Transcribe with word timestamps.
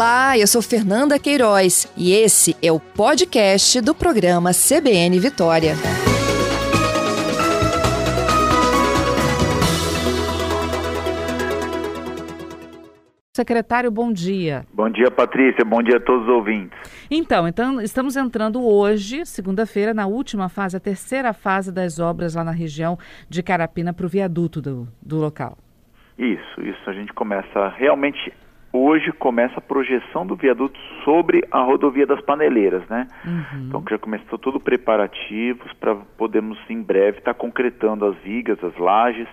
Olá, 0.00 0.38
eu 0.38 0.46
sou 0.46 0.62
Fernanda 0.62 1.18
Queiroz 1.18 1.84
e 1.94 2.14
esse 2.14 2.56
é 2.66 2.72
o 2.72 2.80
podcast 2.80 3.82
do 3.82 3.94
programa 3.94 4.48
CBN 4.50 5.20
Vitória. 5.20 5.74
Secretário, 13.36 13.90
bom 13.90 14.10
dia. 14.10 14.64
Bom 14.72 14.88
dia, 14.88 15.10
Patrícia. 15.10 15.66
Bom 15.66 15.82
dia 15.82 15.98
a 15.98 16.00
todos 16.00 16.22
os 16.22 16.30
ouvintes. 16.30 16.78
Então, 17.10 17.46
então 17.46 17.78
estamos 17.78 18.16
entrando 18.16 18.66
hoje, 18.66 19.26
segunda-feira, 19.26 19.92
na 19.92 20.06
última 20.06 20.48
fase, 20.48 20.78
a 20.78 20.80
terceira 20.80 21.34
fase 21.34 21.70
das 21.70 21.98
obras 21.98 22.34
lá 22.34 22.42
na 22.42 22.52
região 22.52 22.98
de 23.28 23.42
Carapina 23.42 23.92
para 23.92 24.06
o 24.06 24.08
viaduto 24.08 24.62
do, 24.62 24.88
do 25.02 25.18
local. 25.18 25.58
Isso, 26.18 26.62
isso. 26.62 26.88
A 26.88 26.94
gente 26.94 27.12
começa 27.12 27.68
realmente 27.76 28.32
hoje 28.72 29.12
começa 29.12 29.58
a 29.58 29.60
projeção 29.60 30.26
do 30.26 30.36
viaduto 30.36 30.78
sobre 31.04 31.46
a 31.50 31.60
rodovia 31.60 32.06
das 32.06 32.20
Paneleiras, 32.20 32.86
né? 32.88 33.06
Uhum. 33.24 33.66
Então 33.68 33.84
já 33.88 33.98
começou 33.98 34.38
tudo 34.38 34.60
preparativos 34.60 35.72
para 35.74 35.94
podermos 36.16 36.58
em 36.68 36.82
breve 36.82 37.18
estar 37.18 37.34
tá 37.34 37.38
concretando 37.38 38.06
as 38.06 38.16
vigas, 38.18 38.62
as 38.62 38.76
lajes. 38.76 39.28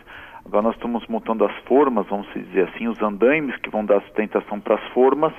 Agora 0.45 0.63
nós 0.63 0.75
estamos 0.75 1.05
montando 1.07 1.43
as 1.43 1.55
formas, 1.65 2.07
vamos 2.07 2.27
dizer 2.33 2.69
assim, 2.69 2.87
os 2.87 3.01
andaimes 3.01 3.55
que 3.57 3.69
vão 3.69 3.85
dar 3.85 4.01
sustentação 4.01 4.59
para 4.59 4.75
as 4.75 4.83
formas 4.93 5.33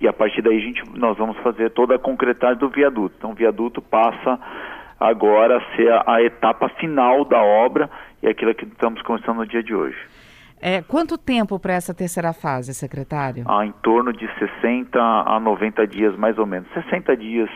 e 0.00 0.08
a 0.08 0.12
partir 0.12 0.42
daí 0.42 0.56
a 0.56 0.60
gente, 0.60 0.82
nós 0.98 1.16
vamos 1.16 1.36
fazer 1.38 1.70
toda 1.70 1.94
a 1.94 1.98
concretagem 1.98 2.58
do 2.58 2.68
viaduto. 2.68 3.14
Então 3.18 3.30
o 3.32 3.34
viaduto 3.34 3.80
passa 3.80 4.38
agora 4.98 5.58
a 5.58 5.76
ser 5.76 5.92
a, 5.92 6.04
a 6.06 6.22
etapa 6.22 6.68
final 6.70 7.24
da 7.24 7.42
obra 7.42 7.90
e 8.22 8.26
é 8.26 8.30
aquilo 8.30 8.54
que 8.54 8.64
estamos 8.64 9.02
começando 9.02 9.38
no 9.38 9.46
dia 9.46 9.62
de 9.62 9.74
hoje. 9.74 9.98
É, 10.66 10.80
quanto 10.80 11.18
tempo 11.18 11.60
para 11.60 11.74
essa 11.74 11.92
terceira 11.92 12.32
fase, 12.32 12.72
secretário? 12.72 13.44
Ah, 13.46 13.66
em 13.66 13.72
torno 13.82 14.14
de 14.14 14.26
60 14.38 14.98
a 14.98 15.38
90 15.38 15.86
dias, 15.86 16.16
mais 16.16 16.38
ou 16.38 16.46
menos. 16.46 16.66
60 16.72 17.14
dias 17.18 17.50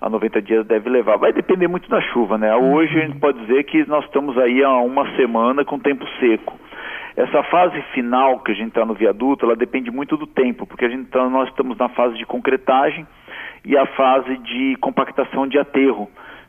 a 0.00 0.08
90 0.08 0.40
dias 0.40 0.66
deve 0.66 0.88
levar. 0.88 1.18
Vai 1.18 1.34
depender 1.34 1.68
muito 1.68 1.86
da 1.90 2.00
chuva, 2.00 2.38
né? 2.38 2.56
Uhum. 2.56 2.72
Hoje 2.72 2.98
a 2.98 3.06
gente 3.06 3.18
pode 3.18 3.38
dizer 3.40 3.62
que 3.64 3.86
nós 3.86 4.06
estamos 4.06 4.38
aí 4.38 4.64
há 4.64 4.78
uma 4.78 5.04
semana 5.16 5.66
com 5.66 5.78
tempo 5.78 6.06
seco. 6.18 6.58
Essa 7.14 7.42
fase 7.42 7.78
final 7.92 8.40
que 8.40 8.52
a 8.52 8.54
gente 8.54 8.68
está 8.68 8.86
no 8.86 8.94
viaduto, 8.94 9.44
ela 9.44 9.54
depende 9.54 9.90
muito 9.90 10.16
do 10.16 10.26
tempo, 10.26 10.66
porque 10.66 10.86
a 10.86 10.88
gente 10.88 11.10
tá, 11.10 11.28
nós 11.28 11.50
estamos 11.50 11.76
na 11.76 11.90
fase 11.90 12.16
de 12.16 12.24
concretagem 12.24 13.06
e 13.66 13.76
a 13.76 13.84
fase 13.84 14.34
de 14.38 14.76
compactação 14.80 15.46
de 15.46 15.58
aterro 15.58 16.08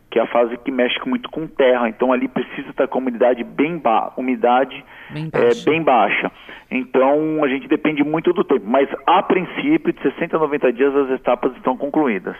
que 0.09 0.19
é 0.19 0.21
a 0.21 0.27
fase 0.27 0.57
que 0.57 0.71
mexe 0.71 0.97
muito 1.05 1.29
com 1.29 1.47
terra. 1.47 1.89
Então 1.89 2.11
ali 2.11 2.27
precisa 2.27 2.69
estar 2.69 2.87
com 2.87 2.99
a 2.99 3.01
umidade 3.01 3.43
bem, 3.43 3.77
ba 3.77 4.13
umidade, 4.17 4.83
bem, 5.09 5.29
é, 5.33 5.39
baixa. 5.39 5.61
É, 5.61 5.71
bem 5.71 5.83
baixa. 5.83 6.31
Então 6.69 7.43
a 7.43 7.47
gente 7.47 7.67
depende 7.67 8.03
muito 8.03 8.33
do 8.33 8.43
tempo. 8.43 8.65
Mas 8.65 8.89
a 9.05 9.21
princípio, 9.23 9.93
de 9.93 10.01
60 10.01 10.35
a 10.35 10.39
90 10.39 10.73
dias, 10.73 10.95
as 10.95 11.09
etapas 11.11 11.55
estão 11.55 11.77
concluídas. 11.77 12.35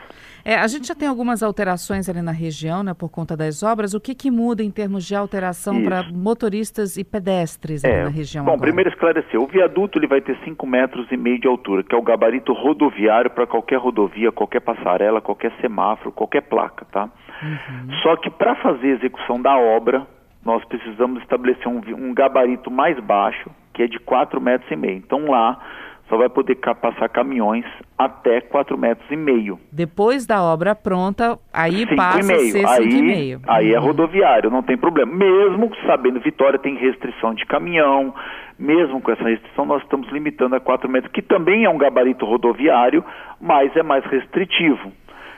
É, 0.48 0.56
a 0.56 0.68
gente 0.68 0.88
já 0.88 0.96
tem 0.96 1.10
algumas 1.10 1.44
alterações 1.44 2.08
ali 2.08 2.22
na 2.22 2.32
região, 2.32 2.82
né, 2.82 2.94
por 2.94 3.10
conta 3.10 3.36
das 3.36 3.64
obras. 3.64 3.94
O 3.94 4.00
que, 4.00 4.16
que 4.16 4.32
muda 4.32 4.64
em 4.64 4.72
termos 4.72 5.06
de 5.06 5.14
alteração 5.14 5.84
para 5.84 6.04
motoristas 6.04 6.96
e 6.96 7.04
pedestres 7.04 7.84
é, 7.84 8.04
na 8.04 8.10
região? 8.10 8.46
Bom, 8.46 8.52
agora? 8.52 8.68
primeiro 8.68 8.90
esclarecer, 8.90 9.42
o 9.42 9.46
viaduto 9.46 10.00
ele 10.00 10.08
vai 10.08 10.22
ter 10.22 10.38
5 10.46 10.66
metros 10.66 11.06
e 11.12 11.18
meio 11.18 11.38
de 11.38 11.48
altura, 11.48 11.84
que 11.84 11.94
é 11.94 11.98
o 11.98 12.02
gabarito 12.02 12.54
rodoviário 12.54 13.30
para 13.30 13.46
qualquer 13.46 13.78
rodovia, 13.78 14.32
qualquer 14.32 14.62
passarela, 14.62 15.20
qualquer 15.20 15.52
semáforo, 15.60 16.14
qualquer 16.14 16.44
placa, 16.44 16.86
tá? 16.94 17.10
Uhum. 17.42 17.92
Só 18.02 18.16
que 18.18 18.30
para 18.30 18.56
fazer 18.56 18.88
a 18.88 18.96
execução 18.96 19.42
da 19.42 19.58
obra, 19.58 20.06
nós 20.46 20.64
precisamos 20.66 21.22
estabelecer 21.22 21.68
um, 21.68 21.82
um 21.96 22.14
gabarito 22.14 22.72
mais 22.72 23.00
baixo, 23.00 23.50
que 23.74 23.84
é 23.84 23.88
de 23.88 24.00
4 24.00 24.40
metros 24.40 24.72
e 24.72 24.76
meio. 24.76 24.98
Então 24.98 25.30
lá 25.30 25.60
só 26.10 26.16
vai 26.18 26.30
poder 26.30 26.56
passar 26.56 27.10
caminhões 27.10 27.66
até 27.98 28.40
4 28.40 28.78
metros 28.78 29.10
e 29.12 29.16
meio. 29.16 29.60
Depois 29.72 30.26
da 30.26 30.42
obra 30.42 30.74
pronta, 30.74 31.38
aí 31.54 31.80
cinco 31.80 31.96
passa 31.96 32.34
a 32.34 32.40
ser 32.40 32.64
5,5. 32.64 32.70
Aí, 32.70 33.40
aí 33.48 33.74
é 33.74 33.80
uhum. 33.80 33.88
rodoviário, 33.88 34.50
não 34.50 34.64
tem 34.64 34.78
problema. 34.78 35.14
Mesmo 35.14 35.70
sabendo 35.86 36.20
Vitória 36.22 36.58
tem 36.58 36.78
restrição 36.78 37.34
de 37.34 37.46
caminhão, 37.46 38.14
mesmo 38.58 39.02
com 39.02 39.12
essa 39.12 39.24
restrição, 39.24 39.66
nós 39.66 39.84
estamos 39.84 40.10
limitando 40.12 40.56
a 40.56 40.60
4 40.60 40.90
metros, 40.90 41.12
que 41.12 41.22
também 41.22 41.66
é 41.66 41.70
um 41.70 41.78
gabarito 41.78 42.26
rodoviário, 42.26 43.04
mas 43.40 43.76
é 43.76 43.84
mais 43.84 44.06
restritivo. 44.06 44.92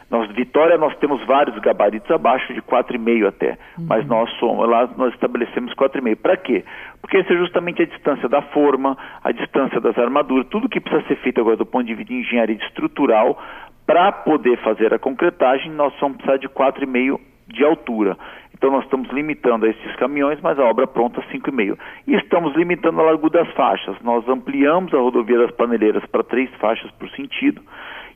Nós, 0.10 0.30
Vitória, 0.32 0.78
nós 0.78 0.96
temos 0.98 1.24
vários 1.26 1.58
gabaritos 1.60 2.10
abaixo 2.10 2.52
de 2.54 2.62
4,5 2.62 3.28
até, 3.28 3.52
uhum. 3.78 3.86
mas 3.88 4.08
nós 4.08 4.30
somos, 4.40 4.68
lá 4.68 4.90
nós 4.98 5.14
estabelecemos 5.14 5.74
4,5. 5.76 6.16
Para 6.16 6.36
quê? 6.36 6.66
Porque 7.00 7.18
essa 7.18 7.32
é 7.32 7.38
justamente 7.38 7.84
a 7.84 7.86
distância 7.86 8.28
da 8.28 8.42
forma, 8.42 8.98
a 9.24 9.32
distância 9.32 9.80
das 9.80 9.98
armaduras, 9.98 10.48
tudo 10.48 10.68
que 10.68 10.80
precisa 10.80 11.08
ser 11.08 11.18
feito 11.18 11.40
agora 11.40 11.58
do 11.58 11.66
ponto 11.66 11.86
de 11.86 11.94
vista 11.94 12.12
de 12.12 12.20
engenharia 12.20 12.56
estrutural, 12.56 13.40
para 13.86 14.12
poder 14.12 14.58
fazer 14.60 14.94
a 14.94 15.00
concretagem, 15.00 15.72
nós 15.72 15.94
vamos 16.00 16.18
precisar 16.18 16.38
de 16.38 16.50
4,5 16.50 17.20
de 17.48 17.64
altura. 17.64 18.18
Então 18.54 18.72
nós 18.72 18.84
estamos 18.84 19.10
limitando 19.12 19.66
a 19.66 19.70
esses 19.70 19.96
caminhões, 19.96 20.40
mas 20.42 20.60
a 20.60 20.64
obra 20.64 20.86
pronta 20.86 21.22
5,5. 21.32 21.78
E 22.08 22.16
estamos 22.16 22.56
limitando 22.56 23.00
a 23.00 23.04
largura 23.04 23.44
das 23.44 23.54
faixas. 23.54 23.96
Nós 24.02 24.28
ampliamos 24.28 24.94
a 24.94 24.98
rodovia 24.98 25.38
das 25.38 25.52
Paneleiras 25.52 26.06
para 26.08 26.24
três 26.24 26.50
faixas 26.56 26.92
por 26.92 27.10
sentido 27.12 27.62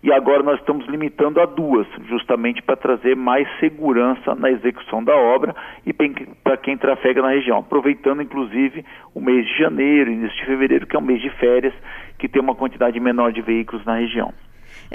e 0.03 0.12
agora 0.12 0.44
nós 0.44 0.59
estamos 0.59 0.86
limitando 0.88 1.40
a 1.40 1.46
duas, 1.46 1.88
justamente 2.09 2.62
para 2.62 2.75
trazer 2.75 3.16
mais 3.16 3.47
segurança 3.62 4.36
na 4.36 4.52
execução 4.52 5.02
da 5.02 5.16
obra 5.16 5.56
e 5.86 5.94
para 6.44 6.58
quem 6.58 6.78
trafega 6.78 7.22
na 7.22 7.30
região, 7.30 7.59
aproveitando 7.59 8.22
inclusive 8.22 8.86
o 9.16 9.22
mês 9.22 9.47
de 9.47 9.58
janeiro, 9.58 10.12
início 10.12 10.38
de 10.38 10.46
fevereiro, 10.46 10.86
que 10.86 10.97
é 10.97 11.00
um 11.00 11.03
mês 11.03 11.22
de 11.22 11.30
férias, 11.30 11.74
que 12.19 12.28
tem 12.28 12.41
uma 12.41 12.53
quantidade 12.53 13.00
menor 13.00 13.31
de 13.31 13.41
veículos 13.41 13.86
na 13.86 13.96
região. 13.96 14.34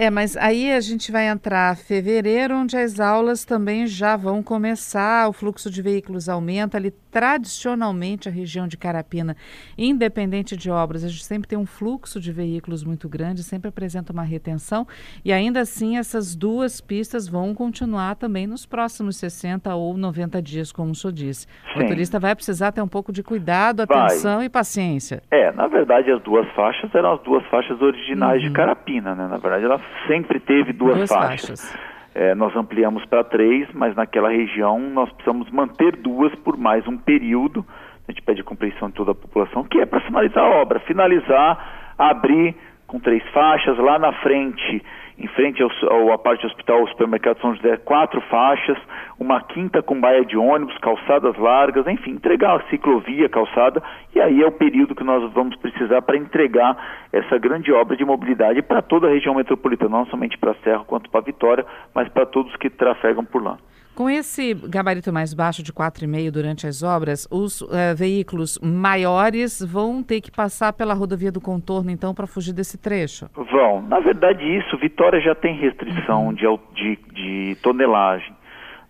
É, 0.01 0.11
mas 0.11 0.37
aí 0.37 0.71
a 0.71 0.81
gente 0.81 1.11
vai 1.11 1.27
entrar 1.27 1.77
fevereiro, 1.77 2.55
onde 2.55 2.77
as 2.77 3.01
aulas 3.01 3.45
também 3.45 3.85
já 3.85 4.17
vão 4.17 4.45
começar, 4.45 5.29
o 5.29 5.33
fluxo 5.33 5.69
de 5.69 5.83
veículos 5.83 6.29
aumenta 6.29 6.79
ali. 6.79 6.93
Tradicionalmente, 7.11 8.29
a 8.29 8.31
região 8.31 8.69
de 8.69 8.77
Carapina, 8.77 9.37
independente 9.77 10.57
de 10.57 10.71
obras, 10.71 11.03
a 11.03 11.09
gente 11.09 11.25
sempre 11.25 11.49
tem 11.49 11.59
um 11.59 11.67
fluxo 11.67 12.21
de 12.21 12.31
veículos 12.31 12.85
muito 12.85 13.09
grande, 13.09 13.43
sempre 13.43 13.71
apresenta 13.71 14.13
uma 14.13 14.23
retenção, 14.23 14.87
e 15.25 15.33
ainda 15.33 15.61
assim 15.61 15.97
essas 15.97 16.37
duas 16.37 16.81
pistas 16.81 17.27
vão 17.27 17.53
continuar 17.53 18.15
também 18.15 18.47
nos 18.47 18.65
próximos 18.65 19.17
60 19.17 19.75
ou 19.75 19.97
90 19.97 20.41
dias, 20.41 20.71
como 20.71 20.93
o 20.93 20.95
senhor 20.95 21.13
disse. 21.13 21.49
Sim. 21.73 21.81
O 21.81 21.83
motorista 21.83 22.21
vai 22.21 22.37
precisar 22.37 22.71
ter 22.71 22.83
um 22.83 22.87
pouco 22.87 23.11
de 23.11 23.25
cuidado, 23.25 23.81
atenção 23.81 24.37
vai. 24.37 24.47
e 24.47 24.49
paciência. 24.49 25.23
É, 25.29 25.51
na 25.51 25.67
verdade, 25.67 26.13
as 26.13 26.23
duas 26.23 26.47
faixas 26.53 26.95
eram 26.95 27.15
as 27.15 27.23
duas 27.23 27.45
faixas 27.47 27.81
originais 27.81 28.41
uhum. 28.43 28.49
de 28.49 28.55
Carapina, 28.55 29.15
né? 29.17 29.27
Na 29.27 29.39
verdade, 29.39 29.65
elas 29.65 29.88
sempre 30.07 30.41
teve 30.41 30.73
duas, 30.73 30.97
duas 30.97 31.11
faixas. 31.11 31.61
faixas. 31.61 31.89
É, 32.15 32.35
nós 32.35 32.55
ampliamos 32.57 33.05
para 33.05 33.23
três, 33.23 33.69
mas 33.73 33.95
naquela 33.95 34.31
região 34.31 34.81
nós 34.81 35.11
precisamos 35.13 35.51
manter 35.51 35.97
duas 35.97 36.35
por 36.37 36.57
mais 36.57 36.87
um 36.89 36.97
período. 36.97 37.65
A 38.09 38.13
gente 38.13 38.23
pede 38.23 38.43
compreensão 38.43 38.89
de 38.89 38.95
toda 38.95 39.13
a 39.13 39.15
população, 39.15 39.65
que 39.65 39.79
é 39.79 39.87
para 39.87 40.01
finalizar 40.01 40.45
a 40.45 40.49
obra, 40.49 40.81
finalizar, 40.81 41.95
abrir 41.99 42.57
com 42.89 42.99
três 42.99 43.23
faixas, 43.29 43.79
lá 43.79 43.99
na 43.99 44.13
frente 44.15 44.83
em 45.19 45.27
frente 45.27 45.61
ao, 45.63 45.71
ao, 45.91 46.13
à 46.13 46.19
parte 46.19 46.43
do 46.43 46.47
hospital, 46.47 46.83
o 46.83 46.89
supermercado 46.89 47.41
São 47.41 47.55
José, 47.55 47.77
quatro 47.79 48.21
faixas, 48.23 48.79
uma 49.19 49.43
quinta 49.43 49.83
com 49.83 50.01
baia 50.01 50.25
de 50.25 50.37
ônibus, 50.37 50.79
calçadas 50.79 51.37
largas, 51.37 51.87
enfim, 51.89 52.13
entregar 52.13 52.57
a 52.57 52.63
ciclovia, 52.69 53.29
calçada, 53.29 53.83
e 54.15 54.21
aí 54.21 54.41
é 54.41 54.47
o 54.47 54.53
período 54.53 54.95
que 54.95 55.03
nós 55.03 55.33
vamos 55.33 55.57
precisar 55.57 56.03
para 56.03 56.17
entregar 56.17 56.77
essa 57.13 57.37
grande 57.37 57.73
obra 57.73 57.97
de 57.97 58.05
mobilidade 58.05 58.63
para 58.63 58.81
toda 58.81 59.09
a 59.09 59.11
região 59.11 59.35
metropolitana, 59.35 59.99
não 59.99 60.07
somente 60.07 60.39
para 60.39 60.53
a 60.53 60.57
Serra 60.63 60.85
quanto 60.87 61.11
para 61.11 61.21
a 61.21 61.25
Vitória, 61.25 61.67
mas 61.93 62.09
para 62.09 62.25
todos 62.25 62.55
que 62.57 62.71
trafegam 62.71 63.25
por 63.25 63.43
lá. 63.43 63.59
Com 63.99 64.09
esse 64.09 64.55
gabarito 64.55 65.13
mais 65.13 65.35
baixo 65.35 65.61
de 65.61 65.73
4,5 65.73 66.31
durante 66.31 66.69
as 66.69 66.85
obras, 66.85 67.27
os 67.33 67.63
uh, 67.63 67.69
veículos 67.97 68.57
maiores 68.63 69.61
vão 69.61 70.05
ter 70.05 70.21
que 70.21 70.31
passar 70.31 70.73
pela 70.73 70.95
rodovia 70.95 71.33
do 71.33 71.41
contorno, 71.41 71.91
então, 71.91 72.15
para 72.15 72.25
fugir 72.25 72.53
desse 72.53 72.79
trecho? 72.79 73.29
Vão. 73.35 73.83
Na 73.83 73.99
verdade, 73.99 74.45
isso, 74.57 74.79
Vitória 74.79 75.21
já 75.21 75.35
tem 75.35 75.57
restrição 75.57 76.33
de, 76.33 76.45
de, 76.77 76.97
de, 77.13 77.57
tonelagem. 77.61 78.33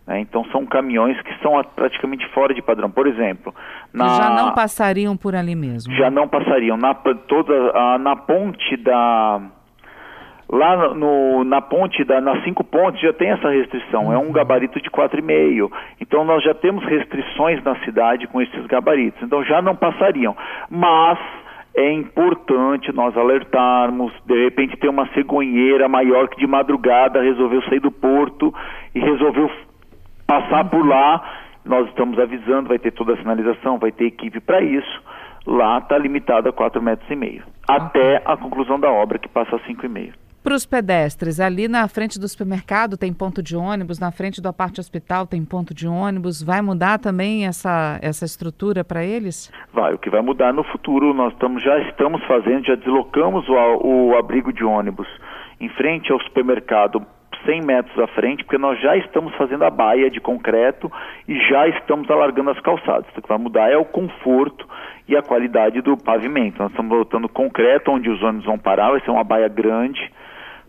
Né? 0.06 0.21
Então, 0.21 0.44
são 0.53 0.67
caminhões 0.67 1.19
que 1.23 1.35
são 1.43 1.53
praticamente 1.75 2.29
fora 2.35 2.53
de 2.53 2.61
padrão. 2.61 2.91
Por 2.91 3.06
exemplo... 3.06 3.55
Na... 3.94 4.09
Já 4.09 4.29
não 4.29 4.53
passariam 4.53 5.17
por 5.17 5.35
ali 5.35 5.55
mesmo? 5.55 5.91
Já 5.94 6.11
não 6.11 6.29
passariam. 6.29 6.77
Na, 6.77 6.93
toda, 6.93 7.99
na 7.99 8.15
ponte 8.15 8.77
da 8.77 9.41
Lá 10.50 10.95
no, 10.95 11.45
na 11.45 11.61
ponte, 11.61 12.03
da, 12.05 12.23
nas 12.23 12.43
cinco 12.43 12.65
pontes, 12.65 13.03
já 13.03 13.12
tem 13.12 13.31
essa 13.31 13.50
restrição, 13.50 14.06
uhum. 14.06 14.12
é 14.12 14.19
um 14.19 14.27
uhum. 14.27 14.33
gabarito 14.33 14.81
de 14.81 14.89
4,5. 14.91 15.71
Então 16.00 16.25
nós 16.25 16.43
já 16.43 16.55
temos 16.55 16.83
restrições 16.85 17.62
na 17.62 17.77
cidade 17.85 18.27
com 18.27 18.41
esses 18.41 18.67
gabaritos, 18.67 19.23
então 19.23 19.45
já 19.45 19.61
não 19.61 19.77
passariam. 19.77 20.35
Mas 20.71 21.19
é 21.77 21.93
importante 21.93 22.91
nós 22.95 23.15
alertarmos, 23.15 24.11
de 24.25 24.43
repente 24.45 24.79
ter 24.79 24.89
uma 24.89 25.06
cegonheira 25.09 25.87
maior 25.87 26.29
que 26.29 26.39
de 26.39 26.47
madrugada 26.47 27.21
resolveu 27.21 27.61
sair 27.65 27.81
do 27.81 27.91
porto 27.91 28.53
e 28.94 29.01
resolveu 29.01 29.51
passar 30.27 30.65
uhum. 30.65 30.71
por 30.71 30.87
lá, 30.87 31.23
nós 31.62 31.87
estamos 31.89 32.19
avisando, 32.19 32.69
vai 32.69 32.79
ter 32.79 32.93
toda 32.93 33.12
a 33.12 33.17
sinalização, 33.19 33.79
vai 33.79 33.93
ter 33.93 34.06
equipe 34.06 34.41
para 34.41 34.62
isso. 34.62 35.03
Lá 35.47 35.77
está 35.77 35.99
limitado 35.99 36.49
a 36.49 36.53
4,5 36.53 36.81
metros 36.81 37.11
e 37.11 37.17
meio, 37.17 37.43
até 37.69 38.23
a 38.25 38.35
conclusão 38.37 38.81
da 38.81 38.91
obra 38.91 39.19
que 39.19 39.29
passa 39.29 39.56
a 39.56 39.61
5,5. 39.61 40.28
Para 40.49 40.55
os 40.55 40.65
pedestres, 40.65 41.41
ali 41.41 41.69
na 41.69 41.87
frente 41.89 42.19
do 42.19 42.27
supermercado 42.27 42.97
tem 42.97 43.12
ponto 43.12 43.43
de 43.43 43.55
ônibus, 43.55 44.00
na 44.00 44.11
frente 44.11 44.41
do 44.41 44.49
aparte 44.49 44.81
hospital 44.81 45.27
tem 45.27 45.45
ponto 45.45 45.75
de 45.75 45.87
ônibus. 45.87 46.43
Vai 46.43 46.62
mudar 46.62 46.99
também 46.99 47.47
essa, 47.47 47.99
essa 48.00 48.25
estrutura 48.25 48.83
para 48.83 49.05
eles? 49.05 49.53
Vai. 49.75 49.93
O 49.93 49.99
que 49.99 50.09
vai 50.09 50.23
mudar 50.23 50.55
no 50.55 50.65
futuro, 50.65 51.12
nós 51.12 51.35
estamos, 51.35 51.62
já 51.62 51.79
estamos 51.81 52.25
fazendo, 52.25 52.65
já 52.65 52.77
deslocamos 52.77 53.47
o, 53.47 53.53
o 53.85 54.17
abrigo 54.17 54.50
de 54.50 54.65
ônibus 54.65 55.06
em 55.61 55.69
frente 55.69 56.11
ao 56.11 56.19
supermercado 56.23 57.06
100 57.44 57.61
metros 57.61 57.99
à 57.99 58.06
frente, 58.06 58.43
porque 58.43 58.56
nós 58.56 58.81
já 58.81 58.97
estamos 58.97 59.35
fazendo 59.35 59.65
a 59.65 59.71
baia 59.71 60.11
de 60.11 60.19
concreto 60.19 60.91
e 61.29 61.39
já 61.51 61.69
estamos 61.69 62.11
alargando 62.11 62.49
as 62.49 62.61
calçadas. 62.61 63.05
O 63.11 63.21
que 63.21 63.29
vai 63.29 63.37
mudar 63.37 63.71
é 63.71 63.77
o 63.77 63.85
conforto 63.85 64.67
e 65.06 65.15
a 65.15 65.21
qualidade 65.21 65.83
do 65.83 65.94
pavimento. 65.94 66.59
Nós 66.59 66.71
estamos 66.71 66.97
botando 66.97 67.29
concreto 67.29 67.91
onde 67.91 68.09
os 68.09 68.23
ônibus 68.23 68.47
vão 68.47 68.59
parar, 68.59 68.93
vai 68.93 69.01
ser 69.01 69.11
uma 69.11 69.25
baia 69.25 69.49
grande, 69.49 70.11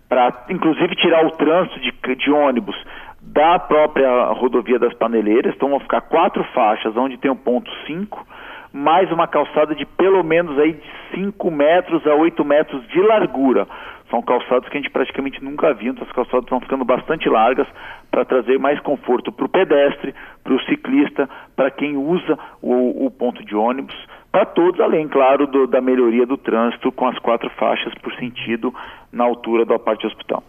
para 0.09 0.45
inclusive 0.49 0.95
tirar 0.95 1.25
o 1.25 1.31
trânsito 1.31 1.79
de, 1.79 2.15
de 2.15 2.31
ônibus 2.31 2.75
da 3.21 3.59
própria 3.59 4.25
rodovia 4.33 4.79
das 4.79 4.93
Paneleiras. 4.95 5.53
Então 5.55 5.69
vão 5.69 5.79
ficar 5.79 6.01
quatro 6.01 6.43
faixas, 6.45 6.97
onde 6.97 7.17
tem 7.17 7.29
o 7.29 7.35
ponto 7.35 7.71
5, 7.85 8.25
mais 8.73 9.11
uma 9.11 9.27
calçada 9.27 9.75
de 9.75 9.85
pelo 9.85 10.23
menos 10.23 10.57
aí 10.57 10.73
de 10.73 10.91
5 11.13 11.51
metros 11.51 12.05
a 12.07 12.15
8 12.15 12.43
metros 12.43 12.85
de 12.87 12.99
largura. 13.01 13.67
São 14.09 14.23
calçados 14.23 14.67
que 14.69 14.77
a 14.77 14.81
gente 14.81 14.91
praticamente 14.91 15.43
nunca 15.43 15.71
viu, 15.71 15.91
então 15.91 16.03
as 16.03 16.11
calçadas 16.11 16.43
estão 16.43 16.59
ficando 16.59 16.83
bastante 16.83 17.29
largas 17.29 17.67
para 18.09 18.25
trazer 18.25 18.57
mais 18.57 18.79
conforto 18.79 19.31
para 19.31 19.45
o 19.45 19.49
pedestre, 19.49 20.15
para 20.43 20.53
o 20.53 20.61
ciclista, 20.61 21.29
para 21.55 21.69
quem 21.69 21.95
usa 21.95 22.37
o, 22.59 23.05
o, 23.05 23.11
ponto 23.11 23.45
de 23.45 23.55
ônibus, 23.55 23.95
para 24.39 24.45
todos, 24.45 24.79
além, 24.79 25.05
claro, 25.05 25.45
do, 25.45 25.67
da 25.67 25.81
melhoria 25.81 26.25
do 26.25 26.37
trânsito 26.37 26.93
com 26.93 27.07
as 27.07 27.19
quatro 27.19 27.49
faixas 27.59 27.93
por 27.95 28.13
sentido 28.15 28.73
na 29.11 29.25
altura 29.25 29.65
da 29.65 29.77
parte 29.77 30.07
hospital. 30.07 30.41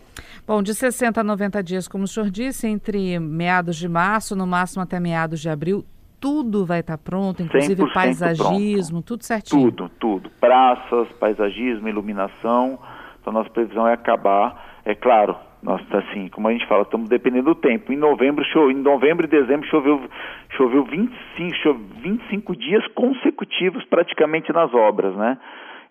Bom, 0.46 0.62
de 0.62 0.72
60 0.74 1.20
a 1.20 1.24
90 1.24 1.60
dias, 1.60 1.88
como 1.88 2.04
o 2.04 2.06
senhor 2.06 2.30
disse, 2.30 2.68
entre 2.68 3.18
meados 3.18 3.76
de 3.76 3.88
março, 3.88 4.36
no 4.36 4.46
máximo 4.46 4.82
até 4.82 5.00
meados 5.00 5.40
de 5.40 5.48
abril, 5.48 5.84
tudo 6.20 6.64
vai 6.64 6.80
estar 6.80 6.98
pronto, 6.98 7.42
inclusive 7.42 7.92
paisagismo, 7.92 8.98
pronto. 8.98 9.06
tudo 9.06 9.24
certinho. 9.24 9.72
Tudo, 9.72 9.88
tudo. 9.98 10.30
Praças, 10.38 11.08
paisagismo, 11.18 11.88
iluminação 11.88 12.78
então, 13.20 13.32
nossa 13.32 13.50
previsão 13.50 13.86
é 13.86 13.92
acabar, 13.92 14.80
é 14.84 14.94
claro, 14.94 15.36
nós, 15.62 15.80
assim, 15.92 16.28
como 16.28 16.48
a 16.48 16.52
gente 16.52 16.66
fala, 16.66 16.82
estamos 16.82 17.08
dependendo 17.08 17.54
do 17.54 17.54
tempo. 17.54 17.92
Em 17.92 17.96
novembro, 17.96 18.44
em 18.70 18.74
novembro 18.74 19.26
e 19.26 19.28
dezembro 19.28 19.68
choveu, 19.68 20.00
choveu 20.56 20.84
25, 20.84 21.54
choveu 21.56 21.86
25 22.00 22.56
dias 22.56 22.86
consecutivos 22.88 23.84
praticamente 23.84 24.52
nas 24.52 24.72
obras, 24.72 25.14
né? 25.16 25.38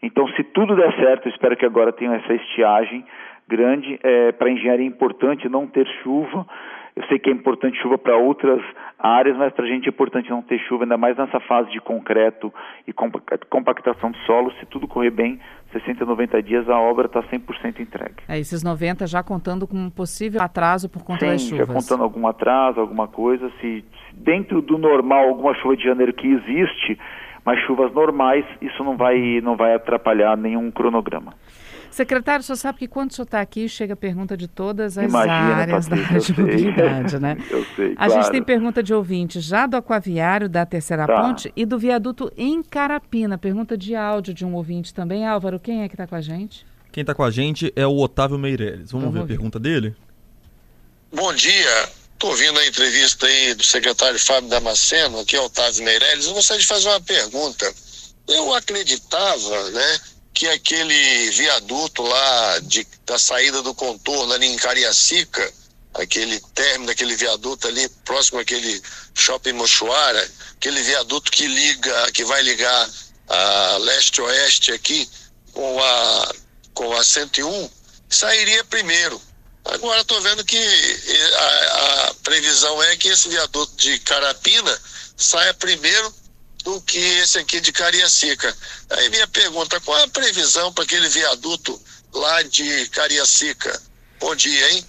Então, 0.02 0.28
se 0.30 0.44
tudo 0.44 0.76
der 0.76 0.94
certo, 0.96 1.30
espero 1.30 1.58
que 1.58 1.66
agora 1.66 1.92
tenha 1.92 2.16
essa 2.16 2.34
estiagem 2.34 3.06
grande. 3.48 4.00
É, 4.02 4.32
para 4.32 4.50
engenharia 4.50 4.86
é 4.86 4.88
importante 4.88 5.50
não 5.50 5.68
ter 5.68 5.86
chuva. 6.02 6.46
Eu 7.00 7.08
sei 7.08 7.18
que 7.18 7.30
é 7.30 7.34
importante 7.34 7.82
chuva 7.82 7.98
para 7.98 8.18
outras 8.18 8.62
áreas, 9.00 9.38
mas 9.38 9.54
para 9.54 9.64
a 9.64 9.68
gente 9.70 9.86
é 9.86 9.90
importante 9.90 10.30
não 10.30 10.42
ter 10.42 10.60
chuva, 10.68 10.84
ainda 10.84 10.98
mais 10.98 11.16
nessa 11.16 11.40
fase 11.40 11.72
de 11.72 11.80
concreto 11.80 12.54
e 12.86 12.92
compactação 12.92 14.12
do 14.12 14.18
solo. 14.26 14.52
Se 14.60 14.66
tudo 14.66 14.86
correr 14.86 15.10
bem, 15.10 15.40
60, 15.72 16.06
90 16.06 16.44
dias 16.44 16.68
a 16.68 16.78
obra 16.78 17.06
está 17.06 17.24
100% 17.24 17.80
entregue. 17.80 18.16
É, 18.28 18.38
esses 18.38 18.62
90 18.62 19.08
já 19.08 19.24
contando 19.24 19.66
com 19.66 19.78
um 19.78 19.90
possível 19.90 20.42
atraso 20.42 20.90
por 20.90 21.02
conta 21.02 21.22
Sim, 21.22 21.32
das 21.32 21.42
chuvas. 21.44 21.68
já 21.68 21.74
contando 21.74 22.04
algum 22.04 22.28
atraso, 22.28 22.82
alguma 22.82 23.08
coisa. 23.08 23.50
Se, 23.62 23.82
se 23.82 24.16
dentro 24.16 24.62
do 24.62 24.78
normal, 24.78 25.30
alguma 25.30 25.56
chuva 25.56 25.78
de 25.78 25.86
janeiro 25.86 26.12
que 26.12 26.28
existe, 26.28 27.00
mas 27.46 27.58
chuvas 27.62 27.94
normais, 27.94 28.44
isso 28.62 28.84
não 28.84 28.98
vai, 28.98 29.40
não 29.42 29.56
vai 29.56 29.74
atrapalhar 29.74 30.36
nenhum 30.36 30.70
cronograma. 30.70 31.34
Secretário, 32.00 32.40
o 32.40 32.46
senhor 32.46 32.56
sabe 32.56 32.80
que 32.80 32.88
quando 32.88 33.12
o 33.12 33.14
senhor 33.14 33.26
está 33.26 33.42
aqui, 33.42 33.68
chega 33.68 33.94
pergunta 33.94 34.38
de 34.38 34.48
todas 34.48 34.98
as 34.98 35.04
Imagina, 35.04 35.34
áreas 35.34 35.90
Patrícia, 35.90 36.08
da 36.08 36.10
área 36.10 36.22
de 36.22 36.42
mobilidade, 36.42 37.20
né? 37.20 37.38
eu 37.52 37.66
sei, 37.76 37.94
A 37.98 38.08
gente 38.08 38.32
tem 38.32 38.42
pergunta 38.42 38.82
de 38.82 38.94
ouvinte 38.94 39.42
já 39.42 39.68
do 39.68 39.76
aquaviário 39.76 40.48
da 40.48 40.66
Terceira 40.66 41.06
tá. 41.06 41.22
Ponte 41.22 41.52
e 41.58 41.66
do 41.66 41.78
viaduto 41.78 42.32
em 42.38 42.64
Carapina. 42.64 43.38
Pergunta 43.38 43.78
de 43.78 43.98
áudio 43.98 44.34
de 44.34 44.46
um 44.46 44.56
ouvinte 44.56 44.94
também. 44.94 45.28
Álvaro, 45.28 45.60
quem 45.60 45.84
é 45.84 45.90
que 45.90 45.96
está 45.96 46.08
com 46.08 46.16
a 46.16 46.22
gente? 46.22 46.66
Quem 46.90 47.02
está 47.02 47.14
com 47.14 47.22
a 47.22 47.30
gente 47.30 47.74
é 47.76 47.86
o 47.86 47.98
Otávio 47.98 48.40
Meirelles. 48.40 48.92
Vamos, 48.92 49.08
Vamos 49.08 49.14
ver 49.16 49.24
a 49.26 49.28
pergunta 49.28 49.60
dele? 49.60 49.94
Bom 51.14 51.34
dia. 51.34 51.90
Estou 52.14 52.30
ouvindo 52.30 52.58
a 52.60 52.66
entrevista 52.66 53.28
aí 53.28 53.54
do 53.56 53.64
secretário 53.66 54.18
Fábio 54.18 54.50
Damasceno, 54.50 55.20
aqui 55.20 55.36
é 55.36 55.42
o 55.42 55.44
Otávio 55.44 55.84
Meirelles. 55.84 56.28
Eu 56.28 56.34
gostaria 56.34 56.62
de 56.62 56.68
fazer 56.68 56.88
uma 56.88 57.02
pergunta. 57.02 57.70
Eu 58.26 58.54
acreditava, 58.54 59.70
né, 59.72 60.00
que 60.34 60.48
aquele 60.48 61.32
viaduto 61.32 62.02
lá 62.02 62.60
de, 62.60 62.88
da 63.06 63.20
saída 63.20 63.62
do 63.62 63.74
contorno 63.74 64.34
ali 64.34 64.48
em 64.48 64.58
Cariacica, 64.58 65.54
aquele 65.94 66.40
término 66.54 66.88
daquele 66.88 67.16
viaduto 67.16 67.68
ali 67.68 67.88
próximo 68.06 68.40
àquele 68.40 68.82
shopping 69.16 69.54
Mochuara, 69.54 70.32
aquele 70.54 70.82
viaduto 70.82 71.32
que 71.32 71.46
liga, 71.46 72.12
que 72.12 72.24
vai 72.24 72.42
ligar 72.42 72.90
a 73.28 73.78
leste-oeste 73.78 74.72
aqui 74.72 75.10
com 75.52 75.84
a, 75.84 76.36
com 76.74 76.96
a 76.96 77.04
101, 77.04 77.70
sairia 78.10 78.64
primeiro. 78.66 79.22
Agora 79.66 80.02
estou 80.02 80.20
vendo 80.22 80.44
que 80.46 80.58
a, 80.58 82.10
a 82.10 82.14
previsão 82.24 82.82
é 82.84 82.96
que 82.96 83.10
esse 83.10 83.30
viaduto 83.30 83.76
de 83.76 84.00
Carapina 84.00 84.82
saia 85.18 85.54
primeiro 85.54 86.14
do 86.64 86.82
que 86.86 86.98
esse 86.98 87.40
aqui 87.40 87.60
de 87.62 87.72
Cariacica. 87.72 88.48
Aí 88.92 89.10
minha 89.10 89.28
pergunta, 89.28 89.80
qual 89.84 89.98
é 89.98 90.04
a 90.04 90.10
previsão 90.10 90.74
para 90.74 90.84
aquele 90.84 91.08
viaduto 91.08 91.72
lá 92.14 92.44
de 92.44 92.90
Cariacica? 92.92 93.72
Bom 94.20 94.36
dia, 94.36 94.72
hein? 94.72 94.84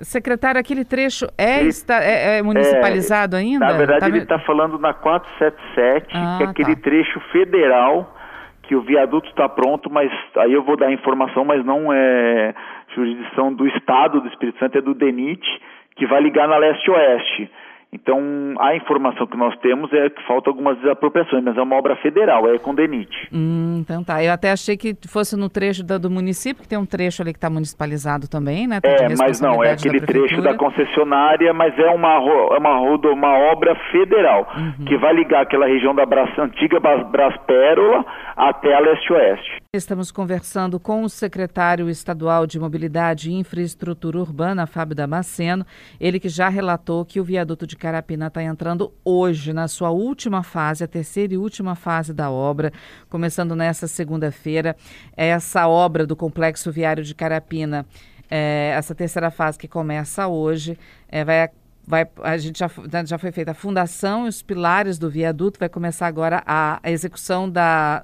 Secretário, 0.00 0.60
aquele 0.60 0.84
trecho 0.84 1.26
é, 1.38 1.62
está, 1.62 2.04
é, 2.04 2.38
é 2.38 2.42
municipalizado 2.42 3.36
é, 3.36 3.40
ainda? 3.40 3.64
Na 3.64 3.72
verdade, 3.72 4.00
tá... 4.00 4.08
ele 4.08 4.18
está 4.18 4.38
falando 4.40 4.78
na 4.78 4.92
477, 4.92 6.06
ah, 6.12 6.36
que 6.36 6.44
é 6.44 6.46
aquele 6.46 6.76
tá. 6.76 6.82
trecho 6.82 7.20
federal 7.32 8.14
que 8.62 8.74
o 8.74 8.82
viaduto 8.82 9.28
está 9.28 9.48
pronto, 9.48 9.88
mas 9.88 10.10
aí 10.36 10.52
eu 10.52 10.62
vou 10.62 10.76
dar 10.76 10.88
a 10.88 10.92
informação, 10.92 11.44
mas 11.44 11.64
não 11.64 11.92
é 11.92 12.54
jurisdição 12.94 13.54
do 13.54 13.66
Estado 13.68 14.20
do 14.20 14.28
Espírito 14.28 14.58
Santo, 14.58 14.76
é 14.76 14.80
do 14.82 14.92
DENIT, 14.92 15.42
que 15.96 16.06
vai 16.06 16.20
ligar 16.20 16.48
na 16.48 16.58
leste-oeste. 16.58 17.50
Então, 17.92 18.20
a 18.60 18.76
informação 18.76 19.26
que 19.26 19.36
nós 19.36 19.56
temos 19.58 19.92
é 19.92 20.10
que 20.10 20.22
falta 20.26 20.50
algumas 20.50 20.76
desapropriações, 20.78 21.42
mas 21.42 21.56
é 21.56 21.62
uma 21.62 21.76
obra 21.76 21.96
federal, 21.96 22.48
é 22.48 22.58
com 22.58 22.74
DENIT. 22.74 23.10
Hum, 23.32 23.78
então 23.80 24.04
tá. 24.04 24.22
Eu 24.22 24.32
até 24.32 24.50
achei 24.50 24.76
que 24.76 24.94
fosse 25.08 25.36
no 25.36 25.48
trecho 25.48 25.84
da, 25.84 25.96
do 25.96 26.10
município, 26.10 26.62
que 26.62 26.68
tem 26.68 26.78
um 26.78 26.84
trecho 26.84 27.22
ali 27.22 27.32
que 27.32 27.38
está 27.38 27.48
municipalizado 27.48 28.28
também, 28.28 28.66
né? 28.66 28.80
Tá 28.80 28.88
é, 28.88 29.14
mas 29.16 29.40
não, 29.40 29.62
é 29.62 29.72
aquele 29.72 30.00
da 30.00 30.06
trecho 30.06 30.42
da 30.42 30.54
concessionária, 30.54 31.52
mas 31.54 31.78
é 31.78 31.88
uma, 31.90 32.14
é 32.54 32.58
uma, 32.58 32.76
rodo, 32.78 33.12
uma 33.12 33.38
obra 33.52 33.74
federal, 33.90 34.46
uhum. 34.56 34.84
que 34.84 34.96
vai 34.98 35.14
ligar 35.14 35.42
aquela 35.42 35.66
região 35.66 35.94
da 35.94 36.04
Bras, 36.04 36.36
antiga 36.38 36.78
Braspérola 36.80 38.04
até 38.36 38.74
a 38.74 38.80
leste-oeste. 38.80 39.62
Estamos 39.76 40.10
conversando 40.10 40.80
com 40.80 41.02
o 41.02 41.08
secretário 41.08 41.90
estadual 41.90 42.46
de 42.46 42.58
Mobilidade 42.58 43.30
e 43.30 43.34
Infraestrutura 43.34 44.18
Urbana, 44.18 44.66
Fábio 44.66 44.96
Damasceno, 44.96 45.66
ele 46.00 46.18
que 46.18 46.30
já 46.30 46.48
relatou 46.48 47.04
que 47.04 47.20
o 47.20 47.24
viaduto 47.24 47.66
de 47.66 47.76
Carapina 47.76 48.28
está 48.28 48.42
entrando 48.42 48.90
hoje 49.04 49.52
na 49.52 49.68
sua 49.68 49.90
última 49.90 50.42
fase, 50.42 50.82
a 50.82 50.88
terceira 50.88 51.34
e 51.34 51.36
última 51.36 51.74
fase 51.74 52.14
da 52.14 52.30
obra, 52.30 52.72
começando 53.10 53.54
nessa 53.54 53.86
segunda-feira. 53.86 54.74
Essa 55.14 55.68
obra 55.68 56.06
do 56.06 56.16
Complexo 56.16 56.72
Viário 56.72 57.04
de 57.04 57.14
Carapina, 57.14 57.84
é, 58.30 58.72
essa 58.74 58.94
terceira 58.94 59.30
fase 59.30 59.58
que 59.58 59.68
começa 59.68 60.26
hoje, 60.26 60.78
é, 61.06 61.22
vai 61.22 61.50
Vai, 61.88 62.04
a 62.20 62.36
gente 62.36 62.58
já, 62.58 62.68
já 63.04 63.16
foi 63.16 63.30
feita 63.30 63.52
a 63.52 63.54
fundação 63.54 64.26
e 64.26 64.28
os 64.28 64.42
pilares 64.42 64.98
do 64.98 65.08
viaduto. 65.08 65.60
Vai 65.60 65.68
começar 65.68 66.08
agora 66.08 66.42
a, 66.44 66.80
a 66.82 66.90
execução 66.90 67.48
da 67.48 68.02